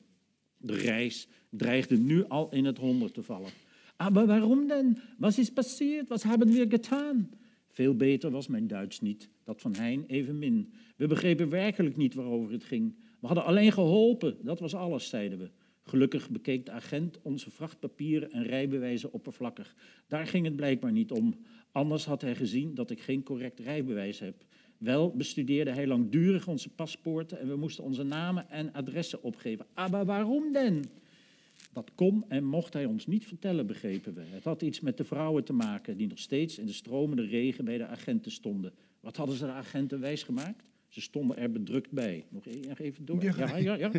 De 0.58 0.76
reis 0.76 1.28
dreigde 1.50 1.98
nu 1.98 2.26
al 2.28 2.50
in 2.52 2.66
het 2.66 2.78
honderd 2.78 3.14
te 3.14 3.24
vallen. 3.24 3.50
Maar 3.98 4.26
waarom 4.26 4.68
dan? 4.68 4.98
Wat 5.18 5.38
is 5.38 5.50
passiert? 5.50 6.08
Wat 6.08 6.24
hebben 6.24 6.48
we 6.48 6.66
gedaan? 6.70 7.30
Veel 7.68 7.96
beter 7.96 8.32
was 8.32 8.48
mijn 8.48 8.68
Duits 8.68 9.02
niet, 9.02 9.30
dat 9.44 9.62
van 9.62 9.76
Hein 9.76 10.04
evenmin. 10.08 10.74
We 10.96 11.08
begrepen 11.08 11.50
werkelijk 11.50 11.98
niet 11.98 12.14
waarover 12.14 12.52
het 12.52 12.64
ging. 12.64 12.96
We 13.20 13.28
hadden 13.28 13.46
alleen 13.46 13.72
geholpen, 13.72 14.38
dat 14.42 14.60
was 14.60 14.76
alles, 14.76 15.10
zeiden 15.10 15.40
we. 15.40 15.50
Gelukkig 15.88 16.30
bekeek 16.30 16.66
de 16.66 16.72
agent 16.72 17.22
onze 17.22 17.52
vrachtpapieren 17.52 18.32
en 18.32 18.44
rijbewijzen 18.44 19.14
oppervlakkig. 19.14 19.76
Daar 20.08 20.28
ging 20.28 20.46
het 20.46 20.56
blijkbaar 20.56 20.92
niet 20.92 21.12
om. 21.12 21.36
Anders 21.72 22.06
had 22.06 22.22
hij 22.22 22.36
gezien 22.36 22.76
dat 22.76 22.92
ik 22.92 23.02
geen 23.02 23.24
correct 23.24 23.60
rijbewijs 23.60 24.20
heb. 24.20 24.46
Wel 24.78 25.16
bestudeerde 25.16 25.72
hij 25.72 25.88
langdurig 25.88 26.48
onze 26.48 26.70
paspoorten 26.70 27.40
en 27.40 27.48
we 27.48 27.56
moesten 27.56 27.84
onze 27.84 28.04
namen 28.04 28.50
en 28.50 28.74
adressen 28.74 29.24
opgeven. 29.24 29.66
Ah, 29.74 29.92
maar 29.92 30.06
waarom 30.06 30.52
dan? 30.54 30.86
Dat 31.74 31.92
kon 31.96 32.26
en 32.28 32.44
mocht 32.44 32.74
hij 32.74 32.86
ons 32.86 33.08
niet 33.08 33.26
vertellen, 33.26 33.68
begrepen 33.68 34.14
we. 34.14 34.22
Het 34.22 34.44
had 34.44 34.62
iets 34.62 34.80
met 34.80 34.98
de 34.98 35.04
vrouwen 35.04 35.44
te 35.44 35.54
maken 35.54 35.98
die 35.98 36.08
nog 36.08 36.20
steeds 36.20 36.58
in 36.58 36.66
de 36.66 36.74
stromende 36.74 37.26
regen 37.26 37.66
bij 37.66 37.78
de 37.78 37.86
agenten 37.86 38.32
stonden. 38.32 38.74
Wat 39.00 39.16
hadden 39.16 39.36
ze 39.36 39.46
de 39.46 39.52
agenten 39.52 40.00
wijsgemaakt? 40.00 40.70
Ze 40.98 41.04
stonden 41.04 41.38
er 41.38 41.52
bedrukt 41.52 41.92
bij. 41.92 42.26
Nog 42.30 42.46
e- 42.46 42.60
even 42.78 43.06
door. 43.06 43.24
Ja, 43.24 43.58
ja, 43.58 43.74
ja. 43.74 43.92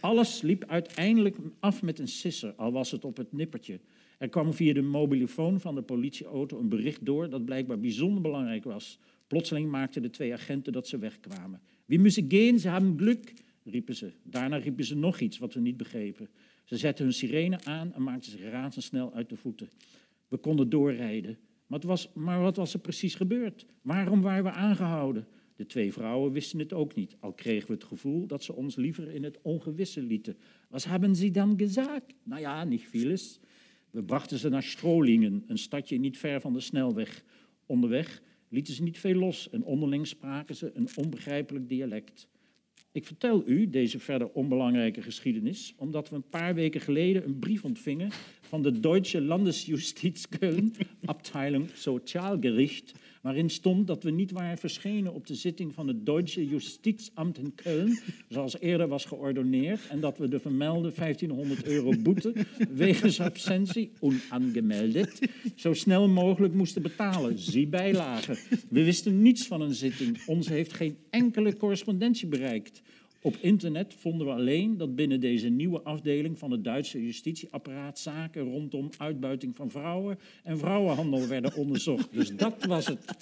Alles 0.00 0.42
liep 0.42 0.64
uiteindelijk 0.64 1.36
af 1.60 1.82
met 1.82 1.98
een 1.98 2.08
sisser, 2.08 2.52
al 2.52 2.72
was 2.72 2.90
het 2.90 3.04
op 3.04 3.16
het 3.16 3.32
nippertje. 3.32 3.80
Er 4.18 4.28
kwam 4.28 4.52
via 4.52 4.72
de 4.72 4.82
mobielefoon 4.82 5.60
van 5.60 5.74
de 5.74 5.82
politieauto 5.82 6.58
een 6.58 6.68
bericht 6.68 7.04
door 7.04 7.30
dat 7.30 7.44
blijkbaar 7.44 7.78
bijzonder 7.78 8.22
belangrijk 8.22 8.64
was. 8.64 8.98
Plotseling 9.26 9.70
maakten 9.70 10.02
de 10.02 10.10
twee 10.10 10.32
agenten 10.32 10.72
dat 10.72 10.88
ze 10.88 10.98
wegkwamen. 10.98 11.60
Wie 11.84 12.00
müssen 12.00 12.24
gehen, 12.28 12.58
ze 12.58 12.68
hebben 12.68 12.98
geluk, 12.98 13.32
riepen 13.64 13.94
ze. 13.94 14.12
Daarna 14.22 14.56
riepen 14.56 14.84
ze 14.84 14.96
nog 14.96 15.20
iets 15.20 15.38
wat 15.38 15.54
we 15.54 15.60
niet 15.60 15.76
begrepen. 15.76 16.28
Ze 16.64 16.76
zetten 16.76 17.04
hun 17.04 17.14
sirene 17.14 17.64
aan 17.64 17.94
en 17.94 18.02
maakten 18.02 18.30
zich 18.30 18.50
razendsnel 18.50 19.14
uit 19.14 19.28
de 19.28 19.36
voeten. 19.36 19.68
We 20.28 20.36
konden 20.36 20.68
doorrijden. 20.68 21.38
Maar, 21.66 21.80
was, 21.80 22.12
maar 22.14 22.40
wat 22.40 22.56
was 22.56 22.74
er 22.74 22.80
precies 22.80 23.14
gebeurd? 23.14 23.66
Waarom 23.82 24.20
waren 24.20 24.44
we 24.44 24.50
aangehouden? 24.50 25.26
De 25.56 25.66
twee 25.66 25.92
vrouwen 25.92 26.32
wisten 26.32 26.58
het 26.58 26.72
ook 26.72 26.94
niet, 26.94 27.16
al 27.20 27.32
kregen 27.32 27.66
we 27.68 27.74
het 27.74 27.84
gevoel 27.84 28.26
dat 28.26 28.44
ze 28.44 28.54
ons 28.54 28.76
liever 28.76 29.10
in 29.10 29.24
het 29.24 29.38
ongewisse 29.42 30.02
lieten. 30.02 30.36
Wat 30.68 30.84
hebben 30.84 31.16
ze 31.16 31.30
dan 31.30 31.58
gezegd? 31.58 32.14
Nou 32.22 32.40
ja, 32.40 32.64
niet 32.64 32.82
vieles. 32.82 33.40
We 33.90 34.02
brachten 34.02 34.38
ze 34.38 34.48
naar 34.48 34.62
Strolingen, 34.62 35.44
een 35.46 35.58
stadje 35.58 35.98
niet 35.98 36.18
ver 36.18 36.40
van 36.40 36.52
de 36.52 36.60
snelweg. 36.60 37.24
Onderweg 37.66 38.22
lieten 38.48 38.74
ze 38.74 38.82
niet 38.82 38.98
veel 38.98 39.14
los 39.14 39.50
en 39.50 39.64
onderling 39.64 40.06
spraken 40.06 40.54
ze 40.54 40.70
een 40.74 40.88
onbegrijpelijk 40.96 41.68
dialect. 41.68 42.28
Ik 42.92 43.06
vertel 43.06 43.42
u 43.46 43.68
deze 43.68 43.98
verder 43.98 44.28
onbelangrijke 44.28 45.02
geschiedenis 45.02 45.74
omdat 45.76 46.08
we 46.08 46.16
een 46.16 46.28
paar 46.28 46.54
weken 46.54 46.80
geleden 46.80 47.24
een 47.24 47.38
brief 47.38 47.64
ontvingen 47.64 48.10
van 48.40 48.62
de 48.62 48.80
Deutsche 48.80 49.20
Landesjustiz 49.20 50.24
Köln, 50.38 50.70
Abteilung 51.04 51.70
Sozialgericht, 51.74 52.92
waarin 53.26 53.50
stond 53.50 53.86
dat 53.86 54.02
we 54.02 54.10
niet 54.10 54.30
waren 54.30 54.58
verschenen 54.58 55.14
op 55.14 55.26
de 55.26 55.34
zitting 55.34 55.74
van 55.74 55.88
het 55.88 56.06
Deutsche 56.06 56.46
Justizamt 56.46 57.38
in 57.38 57.54
Köln, 57.62 58.14
zoals 58.28 58.60
eerder 58.60 58.88
was 58.88 59.04
geordoneerd, 59.04 59.80
en 59.88 60.00
dat 60.00 60.18
we 60.18 60.28
de 60.28 60.40
vermelde 60.40 60.92
1500 60.96 61.66
euro 61.66 61.92
boete 61.98 62.34
wegens 62.74 63.20
absentie, 63.20 63.90
onaangemeldet, 64.00 65.20
zo 65.54 65.72
snel 65.72 66.08
mogelijk 66.08 66.54
moesten 66.54 66.82
betalen. 66.82 67.38
Zie 67.38 67.66
bijlagen. 67.66 68.36
We 68.68 68.84
wisten 68.84 69.22
niets 69.22 69.46
van 69.46 69.60
een 69.60 69.74
zitting. 69.74 70.26
Ons 70.26 70.48
heeft 70.48 70.72
geen 70.72 70.96
enkele 71.10 71.56
correspondentie 71.56 72.26
bereikt. 72.26 72.82
Op 73.26 73.36
internet 73.40 73.94
vonden 73.94 74.26
we 74.26 74.32
alleen 74.32 74.76
dat 74.76 74.94
binnen 74.94 75.20
deze 75.20 75.48
nieuwe 75.48 75.82
afdeling 75.82 76.38
van 76.38 76.50
het 76.50 76.64
Duitse 76.64 77.02
justitieapparaat 77.04 77.98
zaken 77.98 78.42
rondom 78.42 78.90
uitbuiting 78.98 79.56
van 79.56 79.70
vrouwen 79.70 80.18
en 80.42 80.58
vrouwenhandel 80.58 81.26
werden 81.26 81.54
onderzocht. 81.54 82.12
Dus 82.12 82.36
dat 82.36 82.64
was 82.64 82.86
het. 82.86 83.16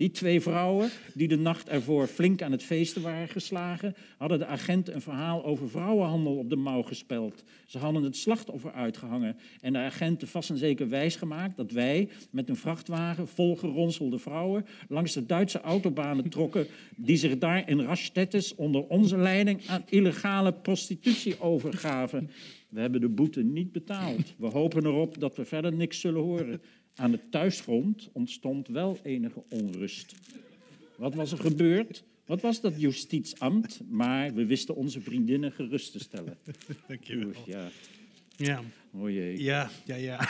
Die 0.00 0.10
twee 0.10 0.40
vrouwen, 0.40 0.90
die 1.14 1.28
de 1.28 1.36
nacht 1.36 1.68
ervoor 1.68 2.06
flink 2.06 2.42
aan 2.42 2.52
het 2.52 2.62
feesten 2.62 3.02
waren 3.02 3.28
geslagen, 3.28 3.94
hadden 4.16 4.38
de 4.38 4.46
agent 4.46 4.88
een 4.88 5.00
verhaal 5.00 5.44
over 5.44 5.70
vrouwenhandel 5.70 6.36
op 6.36 6.50
de 6.50 6.56
mouw 6.56 6.82
gespeld. 6.82 7.44
Ze 7.66 7.78
hadden 7.78 8.02
het 8.02 8.16
slachtoffer 8.16 8.72
uitgehangen 8.72 9.36
en 9.60 9.72
de 9.72 9.78
agenten 9.78 10.28
vast 10.28 10.50
en 10.50 10.56
zeker 10.56 10.88
wijsgemaakt 10.88 11.56
dat 11.56 11.70
wij 11.70 12.08
met 12.30 12.48
een 12.48 12.56
vrachtwagen 12.56 13.28
vol 13.28 13.56
geronselde 13.56 14.18
vrouwen 14.18 14.66
langs 14.88 15.12
de 15.12 15.26
Duitse 15.26 15.60
autobanen 15.60 16.28
trokken, 16.28 16.66
die 16.96 17.16
zich 17.16 17.38
daar 17.38 17.68
in 17.68 17.80
Rastettes 17.80 18.54
onder 18.54 18.86
onze 18.86 19.16
leiding 19.16 19.60
aan 19.66 19.84
illegale 19.88 20.52
prostitutie 20.52 21.40
overgaven. 21.40 22.30
We 22.68 22.80
hebben 22.80 23.00
de 23.00 23.08
boete 23.08 23.42
niet 23.42 23.72
betaald. 23.72 24.34
We 24.38 24.46
hopen 24.46 24.86
erop 24.86 25.20
dat 25.20 25.36
we 25.36 25.44
verder 25.44 25.72
niks 25.72 26.00
zullen 26.00 26.22
horen. 26.22 26.60
Aan 27.00 27.12
het 27.12 27.30
thuisfront 27.30 28.08
ontstond 28.12 28.68
wel 28.68 28.98
enige 29.02 29.42
onrust. 29.48 30.14
Wat 30.96 31.14
was 31.14 31.32
er 31.32 31.38
gebeurd? 31.38 32.04
Wat 32.26 32.40
was 32.40 32.60
dat 32.60 32.80
justitieambt? 32.80 33.80
Maar 33.88 34.34
we 34.34 34.46
wisten 34.46 34.74
onze 34.74 35.00
vriendinnen 35.00 35.52
gerust 35.52 35.92
te 35.92 35.98
stellen. 35.98 36.38
Dank 36.88 37.04
je 37.04 37.16
wel. 37.16 37.42
Ja, 37.46 37.68
Ja, 38.36 38.62
oh 38.92 39.10
jee. 39.10 39.42
ja, 39.42 39.70
ja. 39.84 39.94
ja. 39.94 40.28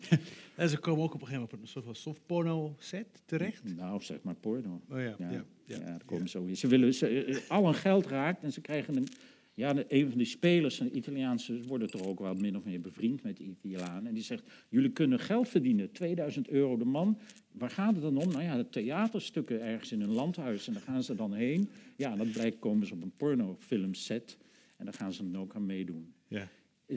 en 0.54 0.68
ze 0.68 0.78
komen 0.78 1.04
ook 1.04 1.14
op 1.14 1.20
een 1.20 1.26
gegeven 1.26 1.40
moment 1.40 1.52
op 1.52 1.62
een 1.62 1.68
soort 1.68 1.84
van 1.84 1.94
softporno 1.94 2.74
set 2.78 3.06
terecht. 3.24 3.76
Nou, 3.76 4.02
zeg 4.02 4.22
maar 4.22 4.34
porno. 4.34 4.80
Oh 4.90 4.98
ja, 5.00 5.14
Ja, 5.18 5.30
ja, 5.30 5.44
ja, 5.78 5.98
komt 6.04 6.30
zo. 6.30 6.48
Ze 6.54 6.66
willen 6.66 6.94
ze, 6.94 7.24
eh, 7.24 7.36
al 7.48 7.64
hun 7.64 7.74
geld 7.74 8.06
raakt 8.06 8.42
en 8.42 8.52
ze 8.52 8.60
krijgen 8.60 8.96
een. 8.96 9.08
Ja, 9.54 9.84
een 9.88 10.08
van 10.08 10.18
die 10.18 10.26
spelers 10.26 10.78
de 10.78 10.90
Italiaanse 10.90 11.62
worden 11.66 11.90
toch 11.90 12.06
ook 12.06 12.20
wel 12.20 12.34
min 12.34 12.56
of 12.56 12.64
meer 12.64 12.80
bevriend 12.80 13.22
met 13.22 13.36
de 13.36 13.44
Italianen. 13.44 14.06
En 14.06 14.14
die 14.14 14.22
zegt: 14.22 14.42
Jullie 14.68 14.90
kunnen 14.90 15.18
geld 15.18 15.48
verdienen, 15.48 15.92
2000 15.92 16.48
euro 16.48 16.76
de 16.76 16.84
man. 16.84 17.18
Waar 17.52 17.70
gaat 17.70 17.92
het 17.94 18.02
dan 18.02 18.16
om? 18.16 18.28
Nou 18.28 18.42
ja, 18.42 18.56
de 18.56 18.68
theaterstukken 18.68 19.60
ergens 19.62 19.92
in 19.92 20.00
een 20.00 20.12
landhuis. 20.12 20.66
En 20.66 20.72
daar 20.72 20.82
gaan 20.82 21.02
ze 21.02 21.14
dan 21.14 21.32
heen. 21.32 21.68
Ja, 21.96 22.12
en 22.12 22.18
dat 22.18 22.32
blijkt 22.32 22.58
komen 22.58 22.86
ze 22.86 22.94
op 22.94 23.02
een 23.02 23.16
pornofilmset. 23.16 24.38
En 24.76 24.84
daar 24.84 24.94
gaan 24.94 25.12
ze 25.12 25.30
dan 25.30 25.40
ook 25.42 25.54
aan 25.54 25.66
meedoen. 25.66 26.12
Ja. 26.28 26.48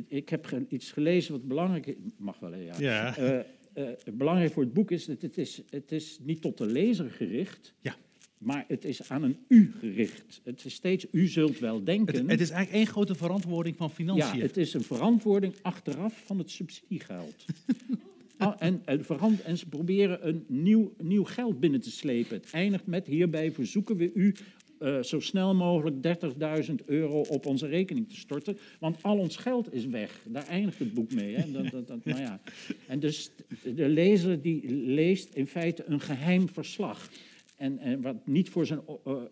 Ik- 0.09 0.29
heb 0.29 0.65
iets 0.69 0.91
gelezen 0.91 1.31
wat 1.31 1.47
belangrijk 1.47 1.85
is. 1.85 1.95
Mag 2.17 2.39
wel, 2.39 2.55
ja. 2.55 2.79
Ja. 2.79 3.17
Eh, 3.17 3.39
eh, 3.73 3.97
belangrijk 4.13 4.51
voor 4.51 4.63
het 4.63 4.73
boek 4.73 4.91
is 4.91 5.05
dat 5.05 5.21
het 5.21 5.37
is, 5.37 5.61
het 5.69 5.91
is 5.91 6.19
niet 6.23 6.41
tot 6.41 6.57
de 6.57 6.65
lezer 6.65 7.09
gericht, 7.11 7.73
Ja. 7.81 7.95
Maar 8.37 8.65
het 8.67 8.85
is 8.85 9.09
aan 9.09 9.23
een 9.23 9.37
u 9.47 9.73
gericht. 9.79 10.41
Het 10.43 10.65
is 10.65 10.73
steeds, 10.73 11.05
u 11.11 11.27
zult 11.27 11.59
wel 11.59 11.83
denken. 11.83 12.15
Het, 12.15 12.29
het 12.29 12.41
is 12.41 12.49
eigenlijk 12.49 12.83
één 12.83 12.93
grote 12.93 13.15
verantwoording 13.15 13.77
van 13.77 13.87
ja, 13.87 13.93
financiën. 13.93 14.41
het 14.41 14.57
is 14.57 14.73
een 14.73 14.83
verantwoording 14.83 15.53
achteraf 15.61 16.21
van 16.25 16.37
het 16.37 16.49
subsidiegeld. 16.51 17.45
Ah, 18.37 18.55
en, 18.59 18.81
en, 18.85 19.05
verand- 19.05 19.41
en 19.41 19.57
ze 19.57 19.65
proberen 19.65 20.27
een 20.27 20.45
nieuw, 20.47 20.93
nieuw 21.01 21.23
geld 21.23 21.59
binnen 21.59 21.81
te 21.81 21.91
slepen. 21.91 22.37
Het 22.37 22.49
eindigt 22.51 22.85
met 22.85 23.07
hierbij 23.07 23.51
verzoeken 23.51 23.97
we 23.97 24.11
u 24.13 24.35
eh, 24.79 25.01
zo 25.01 25.19
snel 25.19 25.55
mogelijk 25.55 25.95
30.000 26.69 26.75
euro 26.85 27.21
op 27.21 27.45
onze 27.45 27.67
rekening 27.67 28.09
te 28.09 28.15
storten. 28.15 28.57
Want 28.79 29.03
al 29.03 29.17
ons 29.17 29.35
geld 29.35 29.73
is 29.73 29.85
weg. 29.85 30.19
Daar 30.27 30.47
eindigt 30.47 30.79
het 30.79 30.93
boek 30.93 31.13
mee. 31.13 31.35
Hè? 31.35 31.51
Dat, 31.61 31.71
dat, 31.71 31.87
dat, 31.87 32.05
nou 32.05 32.19
ja. 32.19 32.39
En 32.87 32.99
dus 32.99 33.31
de 33.75 33.89
lezer 33.89 34.41
die 34.41 34.71
leest 34.71 35.33
in 35.33 35.47
feite 35.47 35.83
een 35.87 35.99
geheim 35.99 36.49
verslag. 36.49 37.09
En, 37.55 37.79
en 37.79 38.01
wat 38.01 38.27
niet 38.27 38.49
voor 38.49 38.65
zijn 38.65 38.81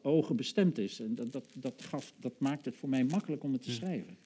ogen 0.02 0.36
bestemd 0.36 0.78
is. 0.78 1.00
En 1.00 1.16
dat, 1.16 1.32
dat, 1.32 1.46
dat, 1.54 1.82
gaf, 1.82 2.14
dat 2.20 2.40
maakt 2.40 2.66
het 2.66 2.76
voor 2.76 2.90
mij 2.90 3.04
makkelijk 3.04 3.44
om 3.44 3.54
het 3.54 3.62
te 3.62 3.72
schrijven. 3.72 4.18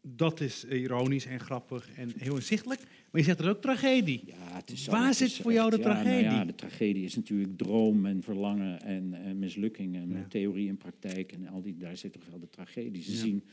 Dat 0.00 0.40
is 0.40 0.64
ironisch 0.64 1.26
en 1.26 1.40
grappig 1.40 1.90
en 1.96 2.12
heel 2.16 2.34
inzichtelijk. 2.34 2.80
Maar 2.80 3.20
je 3.20 3.22
zegt 3.26 3.38
er 3.40 3.48
ook 3.48 3.60
tragedie. 3.60 4.22
Ja, 4.26 4.34
het 4.56 4.70
is 4.70 4.84
zo, 4.84 4.90
Waar 4.90 5.14
zit 5.14 5.32
voor 5.32 5.52
jou 5.52 5.70
de 5.70 5.76
nou 5.78 5.88
tragedie? 5.90 6.22
ja, 6.22 6.44
de 6.44 6.54
tragedie 6.54 7.04
is 7.04 7.16
natuurlijk 7.16 7.58
droom 7.58 8.06
en 8.06 8.22
verlangen 8.22 8.80
en, 8.82 9.14
en 9.14 9.38
mislukking 9.38 9.96
en 9.96 10.08
Ja. 10.10 10.26
theorie 10.28 10.68
en 10.68 10.76
praktijk. 10.76 11.32
En 11.32 11.48
al 11.48 11.62
die, 11.62 11.76
daar 11.76 11.96
zit 11.96 12.12
toch 12.12 12.26
wel 12.30 12.38
de 12.38 12.50
tragedie. 12.50 13.02
Ze, 13.02 13.16
zien, 13.16 13.44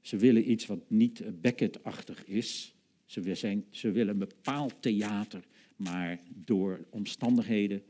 ze 0.00 0.16
willen 0.16 0.50
iets 0.50 0.66
wat 0.66 0.90
niet 0.90 1.22
Beckett-achtig 1.40 2.24
is. 2.24 2.74
Ze, 3.04 3.34
zijn, 3.34 3.64
ze 3.70 3.90
willen 3.90 4.12
een 4.12 4.18
bepaald 4.18 4.74
theater, 4.80 5.42
maar 5.76 6.20
door 6.34 6.84
omstandigheden. 6.90 7.82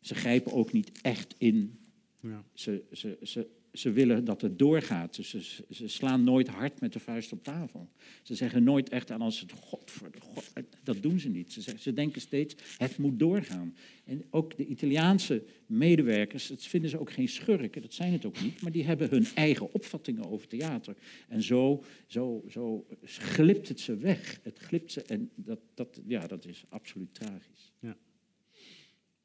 Ze 0.00 0.14
grijpen 0.14 0.52
ook 0.52 0.72
niet 0.72 1.00
echt 1.02 1.34
in 1.38 1.78
Ja. 2.20 2.44
ze, 2.52 2.84
ze, 2.92 3.18
ze, 3.22 3.48
ze 3.72 3.90
willen 3.92 4.24
dat 4.24 4.40
het 4.40 4.58
doorgaat. 4.58 5.16
Dus 5.16 5.28
ze, 5.28 5.64
ze, 5.70 5.88
slaan 5.88 6.24
nooit 6.24 6.48
hard 6.48 6.80
met 6.80 6.92
de 6.92 6.98
vuist 6.98 7.32
op 7.32 7.44
tafel. 7.44 7.88
Ze 8.22 8.34
zeggen 8.34 8.62
nooit 8.62 8.88
echt 8.88 9.10
aan 9.10 9.20
als 9.20 9.40
het 9.40 9.52
God 9.52 9.90
voor 9.90 10.10
de 10.10 10.20
God. 10.20 10.52
Dat 10.82 11.02
doen 11.02 11.20
ze 11.20 11.28
niet. 11.28 11.52
Ze, 11.52 11.60
zeggen, 11.60 11.82
ze 11.82 11.92
denken 11.92 12.20
steeds, 12.20 12.54
het 12.78 12.98
moet 12.98 13.18
doorgaan. 13.18 13.74
En 14.04 14.24
ook 14.30 14.56
de 14.56 14.66
Italiaanse 14.66 15.42
medewerkers, 15.66 16.46
dat 16.46 16.62
vinden 16.62 16.90
ze 16.90 17.00
ook 17.00 17.12
geen 17.12 17.28
schurken, 17.28 17.82
dat 17.82 17.94
zijn 17.94 18.12
het 18.12 18.24
ook 18.24 18.42
niet. 18.42 18.62
Maar 18.62 18.72
die 18.72 18.84
hebben 18.84 19.08
hun 19.10 19.26
eigen 19.34 19.72
opvattingen 19.72 20.30
over 20.30 20.48
theater. 20.48 20.96
En 21.28 21.42
zo, 21.42 21.84
zo, 22.06 22.44
zo 22.48 22.86
glipt 23.02 23.68
het 23.68 23.80
ze 23.80 23.96
weg. 23.96 24.40
Het 24.42 24.58
glipt 24.58 24.92
ze 24.92 25.02
en 25.02 25.30
dat, 25.34 25.60
dat, 25.74 26.00
ja, 26.06 26.26
dat 26.26 26.46
is 26.46 26.64
absoluut 26.68 27.14
tragisch. 27.14 27.72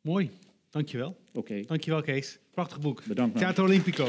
Mooi, 0.01 0.29
dankjewel. 0.73 1.17
Oké, 1.33 1.61
Dankjewel 1.65 2.01
Kees. 2.01 2.39
Prachtig 2.53 2.79
boek. 2.79 3.03
bedankt. 3.05 3.33
man. 3.33 3.43
Theater 3.43 3.63
Olympico. 3.63 4.07